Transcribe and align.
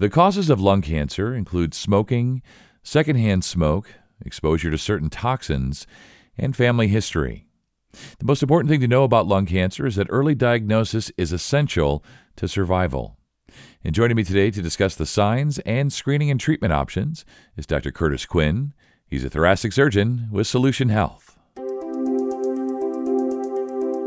The 0.00 0.08
causes 0.08 0.48
of 0.48 0.58
lung 0.58 0.80
cancer 0.80 1.34
include 1.34 1.74
smoking, 1.74 2.40
secondhand 2.82 3.44
smoke, 3.44 3.96
exposure 4.24 4.70
to 4.70 4.78
certain 4.78 5.10
toxins, 5.10 5.86
and 6.38 6.56
family 6.56 6.88
history. 6.88 7.48
The 8.18 8.24
most 8.24 8.42
important 8.42 8.70
thing 8.70 8.80
to 8.80 8.88
know 8.88 9.04
about 9.04 9.26
lung 9.26 9.44
cancer 9.44 9.84
is 9.84 9.96
that 9.96 10.06
early 10.08 10.34
diagnosis 10.34 11.12
is 11.18 11.34
essential 11.34 12.02
to 12.36 12.48
survival. 12.48 13.18
And 13.84 13.94
joining 13.94 14.16
me 14.16 14.24
today 14.24 14.50
to 14.50 14.62
discuss 14.62 14.94
the 14.94 15.04
signs 15.04 15.58
and 15.66 15.92
screening 15.92 16.30
and 16.30 16.40
treatment 16.40 16.72
options 16.72 17.26
is 17.58 17.66
Dr. 17.66 17.90
Curtis 17.90 18.24
Quinn. 18.24 18.72
He's 19.06 19.26
a 19.26 19.28
thoracic 19.28 19.74
surgeon 19.74 20.28
with 20.32 20.46
Solution 20.46 20.88
Health. 20.88 21.36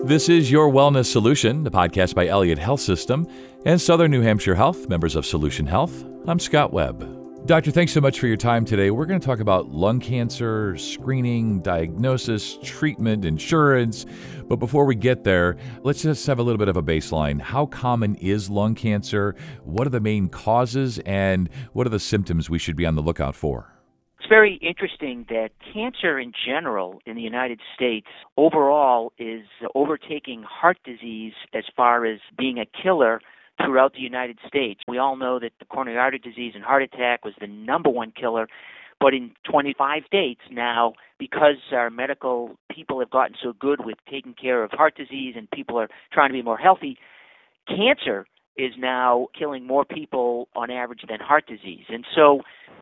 This 0.06 0.28
is 0.28 0.52
Your 0.52 0.72
Wellness 0.72 1.06
Solution, 1.06 1.64
the 1.64 1.72
podcast 1.72 2.16
by 2.16 2.28
Elliot 2.28 2.58
Health 2.58 2.82
System 2.82 3.28
and 3.66 3.80
Southern 3.80 4.12
New 4.12 4.22
Hampshire 4.22 4.56
Health, 4.56 4.90
members 4.90 5.16
of 5.16 5.26
Solution 5.26 5.66
Health. 5.66 6.06
I'm 6.28 6.40
Scott 6.40 6.74
Webb. 6.74 7.46
Doctor, 7.46 7.72
thanks 7.72 7.94
so 7.94 8.02
much 8.02 8.20
for 8.20 8.28
your 8.28 8.38
time 8.38 8.66
today. 8.66 8.92
We're 8.92 9.06
going 9.06 9.20
to 9.20 9.26
talk 9.26 9.40
about 9.40 9.70
lung 9.70 10.02
cancer, 10.02 10.78
screening, 10.78 11.62
diagnosis, 11.62 12.58
treatment, 12.62 13.24
insurance. 13.24 14.06
But 14.48 14.58
before 14.58 14.86
we 14.86 14.96
get 14.96 15.24
there, 15.24 15.56
let's 15.84 16.02
just 16.02 16.26
have 16.28 16.40
a 16.40 16.44
little 16.44 16.58
bit 16.58 16.68
of 16.68 16.76
a 16.76 16.84
baseline. 16.84 17.42
How 17.42 17.66
common 17.66 18.16
is 18.16 18.50
lung 18.50 18.76
cancer? 18.76 19.36
What 19.64 19.88
are 19.88 19.92
the 19.92 20.02
main 20.02 20.28
causes? 20.28 21.00
And 21.00 21.50
what 21.72 21.88
are 21.88 21.90
the 21.90 22.00
symptoms 22.00 22.50
we 22.50 22.60
should 22.60 22.76
be 22.76 22.86
on 22.86 22.96
the 22.96 23.02
lookout 23.02 23.36
for? 23.36 23.70
It's 24.20 24.30
very 24.30 24.56
interesting 24.62 25.26
that 25.30 25.50
cancer 25.74 26.18
in 26.18 26.32
general 26.46 27.02
in 27.06 27.16
the 27.16 27.22
United 27.22 27.60
States 27.76 28.08
overall 28.38 29.12
is 29.18 29.44
overtaking 29.76 30.44
heart 30.44 30.78
disease 30.86 31.34
as 31.54 31.64
far 31.76 32.06
as 32.06 32.20
being 32.38 32.58
a 32.58 32.66
killer 32.66 33.20
throughout 33.64 33.94
the 33.94 34.02
United 34.02 34.40
States. 34.48 34.82
We 34.88 34.98
all 34.98 35.16
know 35.16 35.40
that 35.40 35.52
the 35.60 35.66
coronary 35.66 35.98
artery 35.98 36.20
disease 36.20 36.54
and 36.56 36.64
heart 36.64 36.84
attack 36.84 37.24
was 37.24 37.34
the 37.40 37.48
number 37.48 37.90
one 37.90 38.12
killer, 38.12 38.48
but 39.00 39.14
in 39.14 39.32
25 39.50 40.04
states 40.06 40.42
now, 40.52 40.94
because 41.20 41.58
our 41.72 41.90
medical 41.90 42.58
people 42.72 43.00
have 43.00 43.10
gotten 43.10 43.36
so 43.42 43.54
good 43.54 43.86
with 43.86 43.98
taking 44.10 44.34
care 44.34 44.64
of 44.64 44.72
heart 44.72 44.96
disease 44.96 45.36
and 45.38 45.50
people 45.52 45.78
are 45.80 45.90
trying 46.12 46.30
to 46.30 46.34
be 46.34 46.42
more 46.42 46.58
healthy, 46.58 46.98
cancer 47.68 48.26
is 48.58 48.74
now 48.78 49.28
killing 49.38 49.66
more 49.66 49.84
people 49.84 50.48
on 50.56 50.70
average 50.70 51.02
than 51.08 51.20
heart 51.20 51.48
disease. 51.48 51.86
And 51.90 52.06
so 52.16 52.42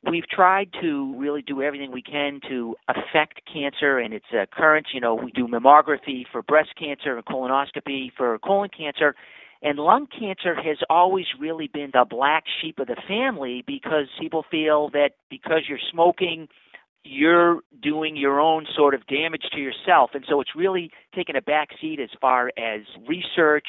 we've 0.09 0.27
tried 0.27 0.69
to 0.81 1.15
really 1.17 1.41
do 1.41 1.61
everything 1.61 1.91
we 1.91 2.01
can 2.01 2.41
to 2.49 2.75
affect 2.89 3.41
cancer 3.51 3.97
and 3.97 4.13
its 4.13 4.25
occurrence. 4.33 4.87
You 4.93 4.99
know, 4.99 5.15
we 5.15 5.31
do 5.31 5.47
mammography 5.47 6.23
for 6.29 6.41
breast 6.41 6.71
cancer 6.77 7.15
and 7.15 7.25
colonoscopy 7.25 8.11
for 8.17 8.37
colon 8.39 8.69
cancer. 8.75 9.15
And 9.61 9.77
lung 9.77 10.07
cancer 10.07 10.55
has 10.55 10.77
always 10.89 11.25
really 11.39 11.67
been 11.67 11.91
the 11.93 12.05
black 12.09 12.45
sheep 12.61 12.79
of 12.79 12.87
the 12.87 12.97
family 13.07 13.63
because 13.65 14.07
people 14.19 14.43
feel 14.49 14.89
that 14.89 15.11
because 15.29 15.63
you're 15.69 15.79
smoking, 15.91 16.47
you're 17.03 17.61
doing 17.81 18.15
your 18.15 18.39
own 18.39 18.65
sort 18.75 18.93
of 18.93 19.05
damage 19.07 19.43
to 19.53 19.59
yourself. 19.59 20.11
And 20.13 20.25
so 20.27 20.41
it's 20.41 20.55
really 20.55 20.91
taken 21.15 21.35
a 21.35 21.41
back 21.41 21.69
seat 21.79 21.99
as 21.99 22.09
far 22.19 22.51
as 22.57 22.81
research 23.07 23.67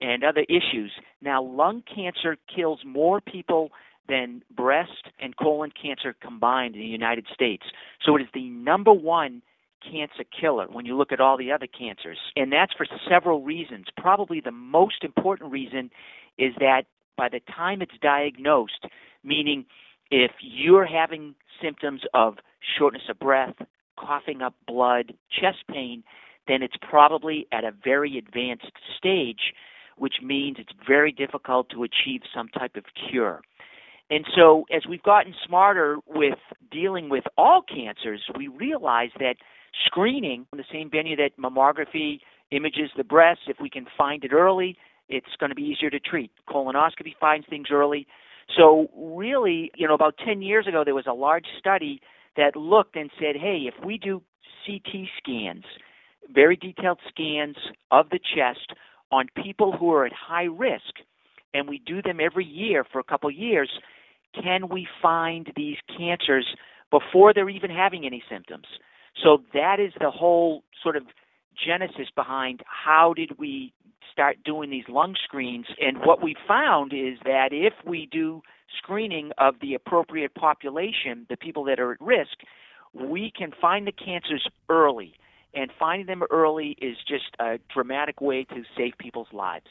and 0.00 0.24
other 0.24 0.44
issues. 0.48 0.92
Now, 1.20 1.42
lung 1.42 1.82
cancer 1.92 2.36
kills 2.54 2.80
more 2.84 3.20
people 3.20 3.70
than 4.08 4.42
breast 4.54 5.10
and 5.18 5.36
colon 5.36 5.70
cancer 5.70 6.14
combined 6.22 6.74
in 6.76 6.80
the 6.80 6.86
United 6.86 7.26
States. 7.32 7.64
So 8.04 8.16
it 8.16 8.22
is 8.22 8.28
the 8.32 8.48
number 8.48 8.92
one 8.92 9.42
cancer 9.90 10.24
killer 10.38 10.66
when 10.70 10.86
you 10.86 10.96
look 10.96 11.12
at 11.12 11.20
all 11.20 11.36
the 11.36 11.52
other 11.52 11.66
cancers. 11.66 12.18
And 12.34 12.52
that's 12.52 12.72
for 12.72 12.86
several 13.08 13.42
reasons. 13.42 13.86
Probably 13.96 14.40
the 14.40 14.52
most 14.52 15.04
important 15.04 15.52
reason 15.52 15.90
is 16.38 16.52
that 16.58 16.82
by 17.16 17.28
the 17.28 17.40
time 17.54 17.82
it's 17.82 17.96
diagnosed, 18.00 18.86
meaning 19.24 19.64
if 20.10 20.32
you're 20.40 20.86
having 20.86 21.34
symptoms 21.62 22.02
of 22.14 22.36
shortness 22.78 23.04
of 23.08 23.18
breath, 23.18 23.54
coughing 23.98 24.42
up 24.42 24.54
blood, 24.66 25.14
chest 25.40 25.58
pain, 25.70 26.02
then 26.46 26.62
it's 26.62 26.76
probably 26.88 27.46
at 27.52 27.64
a 27.64 27.72
very 27.72 28.18
advanced 28.18 28.72
stage, 28.96 29.54
which 29.96 30.16
means 30.22 30.56
it's 30.58 30.72
very 30.86 31.10
difficult 31.10 31.68
to 31.70 31.82
achieve 31.82 32.20
some 32.34 32.48
type 32.48 32.76
of 32.76 32.84
cure. 33.08 33.40
And 34.08 34.24
so, 34.36 34.66
as 34.72 34.82
we've 34.88 35.02
gotten 35.02 35.34
smarter 35.44 35.98
with 36.06 36.38
dealing 36.70 37.08
with 37.08 37.24
all 37.36 37.62
cancers, 37.62 38.22
we 38.36 38.46
realize 38.46 39.10
that 39.18 39.36
screening 39.84 40.46
in 40.52 40.58
the 40.58 40.64
same 40.72 40.90
venue 40.90 41.16
that 41.16 41.38
mammography 41.38 42.20
images 42.50 42.90
the 42.96 43.04
breast, 43.04 43.40
if 43.48 43.56
we 43.60 43.68
can 43.68 43.86
find 43.96 44.24
it 44.24 44.32
early, 44.32 44.76
it's 45.08 45.36
going 45.38 45.50
to 45.50 45.56
be 45.56 45.62
easier 45.62 45.90
to 45.90 46.00
treat. 46.00 46.30
Colonoscopy 46.48 47.14
finds 47.20 47.46
things 47.48 47.68
early. 47.70 48.06
So, 48.56 48.88
really, 48.96 49.70
you 49.76 49.86
know, 49.88 49.94
about 49.94 50.14
10 50.24 50.42
years 50.42 50.66
ago, 50.66 50.82
there 50.84 50.94
was 50.94 51.06
a 51.08 51.12
large 51.12 51.46
study 51.58 52.00
that 52.36 52.56
looked 52.56 52.96
and 52.96 53.10
said, 53.18 53.36
hey, 53.36 53.64
if 53.66 53.74
we 53.84 53.98
do 53.98 54.22
CT 54.64 55.06
scans, 55.18 55.64
very 56.32 56.56
detailed 56.56 56.98
scans 57.08 57.56
of 57.90 58.10
the 58.10 58.18
chest 58.18 58.72
on 59.10 59.26
people 59.42 59.72
who 59.72 59.92
are 59.92 60.06
at 60.06 60.12
high 60.12 60.44
risk, 60.44 60.94
and 61.54 61.68
we 61.68 61.80
do 61.84 62.02
them 62.02 62.18
every 62.20 62.44
year 62.44 62.84
for 62.90 62.98
a 62.98 63.04
couple 63.04 63.30
years, 63.30 63.70
can 64.34 64.68
we 64.68 64.86
find 65.00 65.52
these 65.56 65.76
cancers 65.96 66.46
before 66.90 67.32
they're 67.32 67.48
even 67.48 67.70
having 67.70 68.04
any 68.04 68.22
symptoms? 68.30 68.66
So 69.22 69.42
that 69.54 69.80
is 69.80 69.92
the 70.00 70.10
whole 70.10 70.62
sort 70.82 70.96
of 70.96 71.04
genesis 71.64 72.08
behind 72.14 72.62
how 72.66 73.14
did 73.14 73.38
we 73.38 73.72
start 74.12 74.38
doing 74.44 74.70
these 74.70 74.88
lung 74.88 75.14
screens. 75.24 75.66
And 75.80 75.98
what 75.98 76.22
we 76.22 76.34
found 76.46 76.92
is 76.92 77.18
that 77.24 77.48
if 77.52 77.74
we 77.84 78.08
do 78.10 78.42
screening 78.78 79.30
of 79.38 79.56
the 79.60 79.74
appropriate 79.74 80.34
population, 80.34 81.26
the 81.28 81.36
people 81.36 81.64
that 81.64 81.80
are 81.80 81.92
at 81.92 82.00
risk, 82.00 82.38
we 82.94 83.30
can 83.36 83.52
find 83.60 83.86
the 83.86 83.92
cancers 83.92 84.48
early. 84.68 85.14
And 85.54 85.70
finding 85.78 86.06
them 86.06 86.22
early 86.30 86.76
is 86.80 86.96
just 87.06 87.34
a 87.38 87.58
dramatic 87.72 88.20
way 88.20 88.44
to 88.44 88.62
save 88.76 88.92
people's 88.98 89.32
lives. 89.32 89.68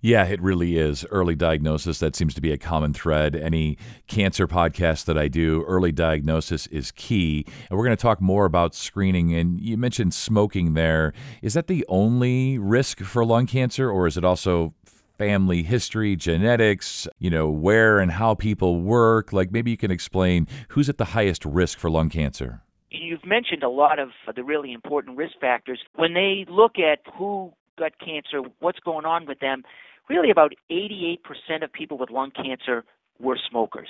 Yeah, 0.00 0.24
it 0.26 0.40
really 0.40 0.76
is. 0.76 1.04
Early 1.10 1.34
diagnosis, 1.34 1.98
that 2.00 2.14
seems 2.14 2.34
to 2.34 2.40
be 2.40 2.52
a 2.52 2.58
common 2.58 2.92
thread. 2.92 3.34
Any 3.34 3.78
cancer 4.06 4.46
podcast 4.46 5.06
that 5.06 5.16
I 5.18 5.28
do, 5.28 5.64
early 5.66 5.90
diagnosis 5.90 6.66
is 6.68 6.92
key. 6.92 7.44
And 7.68 7.78
we're 7.78 7.84
going 7.84 7.96
to 7.96 8.02
talk 8.02 8.20
more 8.20 8.44
about 8.44 8.74
screening. 8.74 9.34
And 9.34 9.60
you 9.60 9.76
mentioned 9.76 10.14
smoking 10.14 10.74
there. 10.74 11.12
Is 11.42 11.54
that 11.54 11.66
the 11.66 11.84
only 11.88 12.58
risk 12.58 13.00
for 13.00 13.24
lung 13.24 13.46
cancer, 13.46 13.90
or 13.90 14.06
is 14.06 14.16
it 14.16 14.24
also 14.24 14.74
family 15.18 15.62
history, 15.62 16.14
genetics, 16.14 17.08
you 17.18 17.30
know, 17.30 17.48
where 17.48 17.98
and 17.98 18.12
how 18.12 18.34
people 18.34 18.80
work? 18.80 19.32
Like 19.32 19.50
maybe 19.50 19.70
you 19.70 19.76
can 19.76 19.90
explain 19.90 20.46
who's 20.68 20.88
at 20.88 20.98
the 20.98 21.06
highest 21.06 21.44
risk 21.44 21.78
for 21.78 21.90
lung 21.90 22.10
cancer. 22.10 22.62
You've 22.90 23.24
mentioned 23.26 23.62
a 23.62 23.68
lot 23.68 23.98
of 23.98 24.10
the 24.34 24.44
really 24.44 24.72
important 24.72 25.16
risk 25.16 25.34
factors. 25.40 25.80
When 25.94 26.14
they 26.14 26.44
look 26.48 26.78
at 26.78 27.00
who 27.14 27.52
got 27.76 27.98
cancer, 27.98 28.42
what's 28.60 28.80
going 28.80 29.04
on 29.04 29.26
with 29.26 29.40
them, 29.40 29.62
really 30.08 30.30
about 30.30 30.52
88% 30.70 31.18
of 31.62 31.72
people 31.72 31.98
with 31.98 32.10
lung 32.10 32.30
cancer 32.30 32.84
were 33.18 33.38
smokers. 33.48 33.88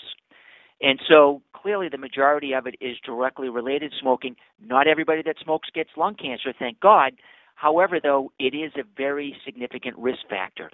And 0.80 1.00
so 1.08 1.42
clearly 1.54 1.88
the 1.88 1.98
majority 1.98 2.52
of 2.52 2.66
it 2.66 2.76
is 2.80 2.96
directly 3.04 3.48
related 3.48 3.92
to 3.92 3.98
smoking. 4.00 4.36
Not 4.62 4.86
everybody 4.86 5.22
that 5.22 5.36
smokes 5.42 5.68
gets 5.74 5.90
lung 5.96 6.14
cancer, 6.14 6.52
thank 6.58 6.80
God. 6.80 7.12
However, 7.54 7.98
though, 8.02 8.32
it 8.38 8.54
is 8.54 8.72
a 8.76 8.82
very 8.96 9.34
significant 9.44 9.96
risk 9.96 10.20
factor. 10.28 10.70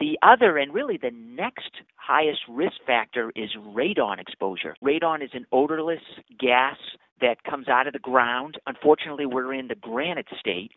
The 0.00 0.18
other 0.22 0.58
and 0.58 0.74
really 0.74 0.96
the 0.96 1.12
next 1.12 1.70
highest 1.94 2.40
risk 2.48 2.78
factor 2.84 3.32
is 3.36 3.50
radon 3.56 4.18
exposure. 4.18 4.74
Radon 4.82 5.22
is 5.22 5.30
an 5.34 5.46
odorless 5.52 6.02
gas 6.38 6.76
that 7.20 7.44
comes 7.44 7.68
out 7.68 7.86
of 7.86 7.92
the 7.92 8.00
ground. 8.00 8.58
Unfortunately, 8.66 9.24
we're 9.24 9.54
in 9.54 9.68
the 9.68 9.76
granite 9.76 10.26
state. 10.38 10.72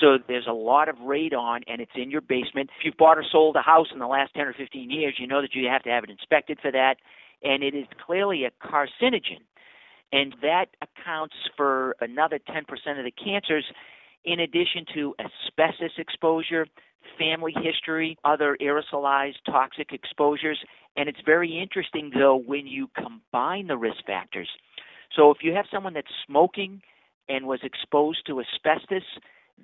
So 0.00 0.18
there's 0.28 0.46
a 0.46 0.52
lot 0.52 0.88
of 0.88 0.96
radon, 0.96 1.62
and 1.66 1.80
it's 1.80 1.92
in 1.96 2.10
your 2.10 2.20
basement. 2.20 2.70
If 2.78 2.84
you've 2.84 2.96
bought 2.96 3.18
or 3.18 3.24
sold 3.30 3.56
a 3.56 3.62
house 3.62 3.88
in 3.92 3.98
the 3.98 4.06
last 4.06 4.34
10 4.34 4.46
or 4.46 4.52
15 4.52 4.90
years, 4.90 5.14
you 5.18 5.26
know 5.26 5.40
that 5.40 5.54
you 5.54 5.66
have 5.68 5.82
to 5.84 5.90
have 5.90 6.04
it 6.04 6.10
inspected 6.10 6.58
for 6.60 6.70
that. 6.70 6.96
And 7.42 7.62
it 7.62 7.74
is 7.74 7.86
clearly 8.04 8.44
a 8.44 8.50
carcinogen. 8.64 9.42
And 10.12 10.34
that 10.42 10.66
accounts 10.82 11.34
for 11.56 11.96
another 12.00 12.38
10% 12.38 12.60
of 12.98 13.04
the 13.04 13.10
cancers, 13.10 13.64
in 14.24 14.40
addition 14.40 14.84
to 14.94 15.14
asbestos 15.18 15.92
exposure, 15.98 16.66
family 17.18 17.54
history, 17.62 18.16
other 18.24 18.56
aerosolized 18.60 19.36
toxic 19.46 19.92
exposures. 19.92 20.58
And 20.96 21.08
it's 21.08 21.20
very 21.24 21.58
interesting, 21.60 22.10
though, 22.14 22.36
when 22.36 22.66
you 22.66 22.88
combine 22.94 23.66
the 23.66 23.76
risk 23.76 24.04
factors. 24.06 24.48
So 25.16 25.30
if 25.30 25.38
you 25.42 25.54
have 25.54 25.66
someone 25.72 25.94
that's 25.94 26.06
smoking 26.26 26.82
and 27.28 27.46
was 27.46 27.60
exposed 27.62 28.26
to 28.26 28.40
asbestos, 28.40 29.02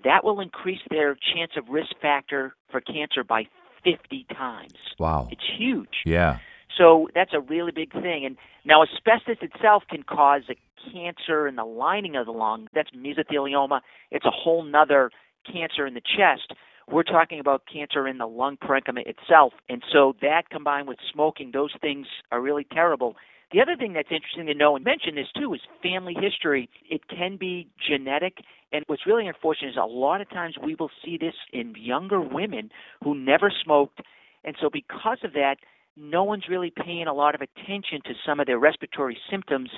that 0.03 0.25
will 0.25 0.41
increase 0.41 0.81
their 0.91 1.15
chance 1.15 1.53
of 1.57 1.69
risk 1.69 1.91
factor 2.01 2.55
for 2.71 2.81
cancer 2.81 3.25
by 3.25 3.45
50 3.85 4.27
times. 4.37 4.75
Wow. 4.99 5.29
It's 5.31 5.45
huge. 5.57 6.03
Yeah. 6.05 6.39
So 6.77 7.09
that's 7.15 7.33
a 7.33 7.41
really 7.41 7.73
big 7.73 7.93
thing. 7.93 8.25
And 8.25 8.37
now 8.65 8.83
asbestos 8.83 9.37
itself 9.41 9.85
can 9.89 10.03
cause 10.03 10.43
a 10.51 10.57
cancer 10.93 11.47
in 11.47 11.57
the 11.57 11.65
lining 11.65 12.17
of 12.17 12.27
the 12.27 12.33
lung. 12.33 12.69
That's 12.75 12.91
mesothelioma. 12.91 13.81
It's 14.11 14.27
a 14.27 14.31
whole 14.31 14.65
nother 14.65 15.11
cancer 15.51 15.87
in 15.87 15.95
the 15.95 16.01
chest. 16.01 16.53
We're 16.91 17.03
talking 17.03 17.41
about 17.41 17.63
cancer 17.73 18.07
in 18.07 18.19
the 18.19 18.27
lung 18.27 18.57
parenchyma 18.57 19.07
itself. 19.07 19.55
And 19.69 19.83
so 19.91 20.15
that 20.21 20.51
combined 20.51 20.89
with 20.89 20.99
smoking, 21.13 21.51
those 21.53 21.73
things 21.81 22.07
are 22.31 22.41
really 22.41 22.67
terrible. 22.71 23.17
The 23.53 23.61
other 23.61 23.77
thing 23.77 23.93
that's 23.93 24.09
interesting 24.11 24.47
to 24.47 24.55
know 24.55 24.77
and 24.77 24.85
mention 24.85 25.15
this 25.15 25.29
too 25.39 25.55
is 25.55 25.61
family 25.83 26.15
history. 26.19 26.69
It 26.91 27.09
can 27.09 27.37
be 27.37 27.69
genetic, 27.89 28.39
and 28.73 28.85
what's 28.87 29.07
really 29.07 29.27
unfortunate 29.27 29.71
is 29.71 29.77
a 29.81 29.87
lot 29.87 30.21
of 30.21 30.29
times 30.31 30.57
we 30.63 30.75
will 30.75 30.91
see 31.05 31.17
this 31.19 31.35
in 31.53 31.75
younger 31.79 32.21
women 32.21 32.71
who 33.03 33.15
never 33.15 33.53
smoked, 33.63 34.01
and 34.45 34.57
so 34.61 34.69
because 34.71 35.19
of 35.23 35.33
that, 35.35 35.57
no 35.97 36.25
one's 36.25 36.49
really 36.49 36.73
paying 36.75 37.07
a 37.07 37.15
lot 37.15 37.35
of 37.35 37.41
attention 37.41 38.01
to 38.05 38.15
some 38.27 38.41
of 38.41 38.47
their 38.47 38.59
respiratory 38.59 39.17
symptoms 39.31 39.71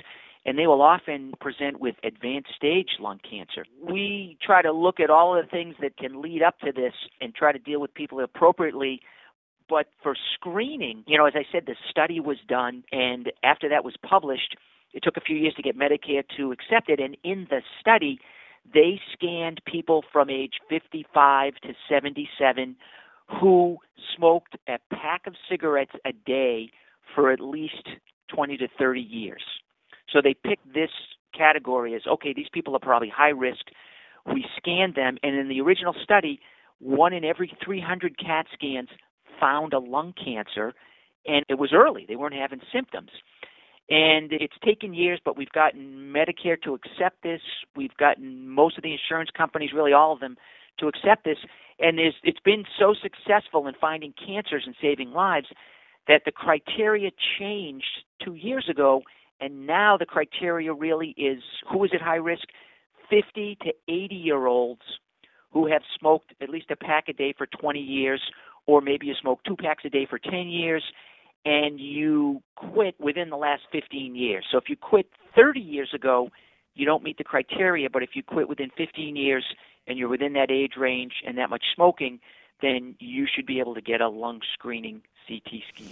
and 0.47 0.57
they 0.57 0.65
will 0.65 0.81
often 0.81 1.33
present 1.41 1.79
with 1.79 1.95
advanced 2.03 2.49
stage 2.55 2.87
lung 2.99 3.19
cancer. 3.29 3.65
We 3.83 4.37
try 4.41 4.61
to 4.61 4.71
look 4.71 4.99
at 5.01 5.09
all 5.09 5.37
of 5.37 5.43
the 5.45 5.51
things 5.51 5.75
that 5.81 5.97
can 5.97 6.21
lead 6.21 6.41
up 6.41 6.57
to 6.59 6.71
this 6.71 6.93
and 7.19 7.35
try 7.35 7.51
to 7.51 7.59
deal 7.59 7.81
with 7.81 7.93
people 7.93 8.21
appropriately 8.21 9.01
but 9.69 9.87
for 10.01 10.15
screening, 10.33 11.03
you 11.07 11.17
know, 11.17 11.25
as 11.25 11.33
I 11.35 11.45
said, 11.51 11.63
the 11.65 11.75
study 11.89 12.19
was 12.19 12.37
done, 12.47 12.83
and 12.91 13.31
after 13.43 13.69
that 13.69 13.83
was 13.83 13.95
published, 14.07 14.55
it 14.93 15.03
took 15.03 15.17
a 15.17 15.21
few 15.21 15.35
years 15.35 15.53
to 15.55 15.61
get 15.61 15.77
Medicare 15.77 16.23
to 16.37 16.51
accept 16.51 16.89
it. 16.89 16.99
And 16.99 17.17
in 17.23 17.47
the 17.49 17.61
study, 17.79 18.19
they 18.73 18.99
scanned 19.13 19.61
people 19.65 20.03
from 20.11 20.29
age 20.29 20.55
55 20.69 21.55
to 21.63 21.73
77 21.89 22.75
who 23.41 23.77
smoked 24.15 24.55
a 24.67 24.77
pack 24.95 25.27
of 25.27 25.35
cigarettes 25.49 25.91
a 26.05 26.13
day 26.13 26.71
for 27.13 27.31
at 27.31 27.39
least 27.39 27.89
20 28.33 28.57
to 28.57 28.67
30 28.79 29.01
years. 29.01 29.43
So 30.11 30.19
they 30.23 30.33
picked 30.33 30.73
this 30.73 30.89
category 31.37 31.93
as 31.93 32.01
okay, 32.07 32.33
these 32.33 32.47
people 32.51 32.75
are 32.75 32.79
probably 32.79 33.11
high 33.15 33.29
risk. 33.29 33.67
We 34.25 34.45
scanned 34.57 34.95
them, 34.95 35.17
and 35.23 35.35
in 35.35 35.47
the 35.47 35.61
original 35.61 35.95
study, 36.03 36.39
one 36.79 37.13
in 37.13 37.23
every 37.23 37.55
300 37.63 38.17
CAT 38.17 38.47
scans 38.53 38.89
found 39.39 39.73
a 39.73 39.79
lung 39.79 40.13
cancer, 40.13 40.73
and 41.25 41.43
it 41.49 41.57
was 41.57 41.71
early. 41.73 42.05
They 42.07 42.15
weren't 42.15 42.35
having 42.35 42.61
symptoms. 42.73 43.11
And 43.89 44.33
it's 44.33 44.55
taken 44.65 44.93
years, 44.93 45.19
but 45.23 45.37
we've 45.37 45.51
gotten 45.51 46.13
Medicare 46.13 46.61
to 46.63 46.73
accept 46.73 47.23
this. 47.23 47.41
We've 47.75 47.95
gotten 47.97 48.49
most 48.49 48.77
of 48.77 48.83
the 48.83 48.91
insurance 48.91 49.29
companies, 49.35 49.71
really 49.73 49.93
all 49.93 50.11
of 50.11 50.19
them, 50.19 50.35
to 50.79 50.87
accept 50.87 51.23
this. 51.23 51.37
And 51.79 51.99
it's 51.99 52.39
been 52.43 52.65
so 52.77 52.93
successful 53.01 53.67
in 53.67 53.75
finding 53.79 54.13
cancers 54.13 54.63
and 54.65 54.75
saving 54.81 55.11
lives 55.11 55.47
that 56.07 56.23
the 56.25 56.31
criteria 56.31 57.11
changed 57.39 58.03
two 58.23 58.33
years 58.33 58.67
ago. 58.69 59.03
And 59.39 59.67
now 59.67 59.95
the 59.97 60.05
criteria 60.05 60.73
really 60.73 61.13
is 61.17 61.41
who 61.71 61.83
is 61.83 61.91
at 61.93 62.01
high 62.01 62.15
risk? 62.15 62.47
50 63.09 63.57
to 63.61 63.73
80 63.87 64.15
year 64.15 64.47
olds 64.47 64.81
who 65.51 65.67
have 65.67 65.81
smoked 65.97 66.33
at 66.41 66.49
least 66.49 66.71
a 66.71 66.75
pack 66.75 67.07
a 67.07 67.13
day 67.13 67.33
for 67.37 67.47
20 67.47 67.79
years 67.79 68.21
or 68.67 68.81
maybe 68.81 69.07
you 69.07 69.13
smoke 69.19 69.39
two 69.45 69.55
packs 69.55 69.83
a 69.85 69.89
day 69.89 70.05
for 70.09 70.19
10 70.19 70.49
years 70.49 70.83
and 71.45 71.79
you 71.79 72.41
quit 72.55 72.95
within 72.99 73.29
the 73.29 73.37
last 73.37 73.63
15 73.71 74.15
years. 74.15 74.45
So 74.51 74.57
if 74.57 74.65
you 74.67 74.75
quit 74.75 75.07
30 75.35 75.59
years 75.59 75.89
ago, 75.93 76.29
you 76.75 76.85
don't 76.85 77.03
meet 77.03 77.17
the 77.17 77.23
criteria, 77.23 77.89
but 77.89 78.03
if 78.03 78.11
you 78.13 78.21
quit 78.21 78.47
within 78.47 78.69
15 78.77 79.15
years 79.15 79.45
and 79.87 79.97
you're 79.97 80.09
within 80.09 80.33
that 80.33 80.51
age 80.51 80.73
range 80.77 81.13
and 81.25 81.37
that 81.37 81.49
much 81.49 81.63
smoking, 81.73 82.19
then 82.61 82.95
you 82.99 83.25
should 83.33 83.45
be 83.45 83.59
able 83.59 83.73
to 83.75 83.81
get 83.81 84.01
a 84.01 84.09
lung 84.09 84.41
screening 84.53 85.01
CT 85.27 85.61
scan. 85.73 85.87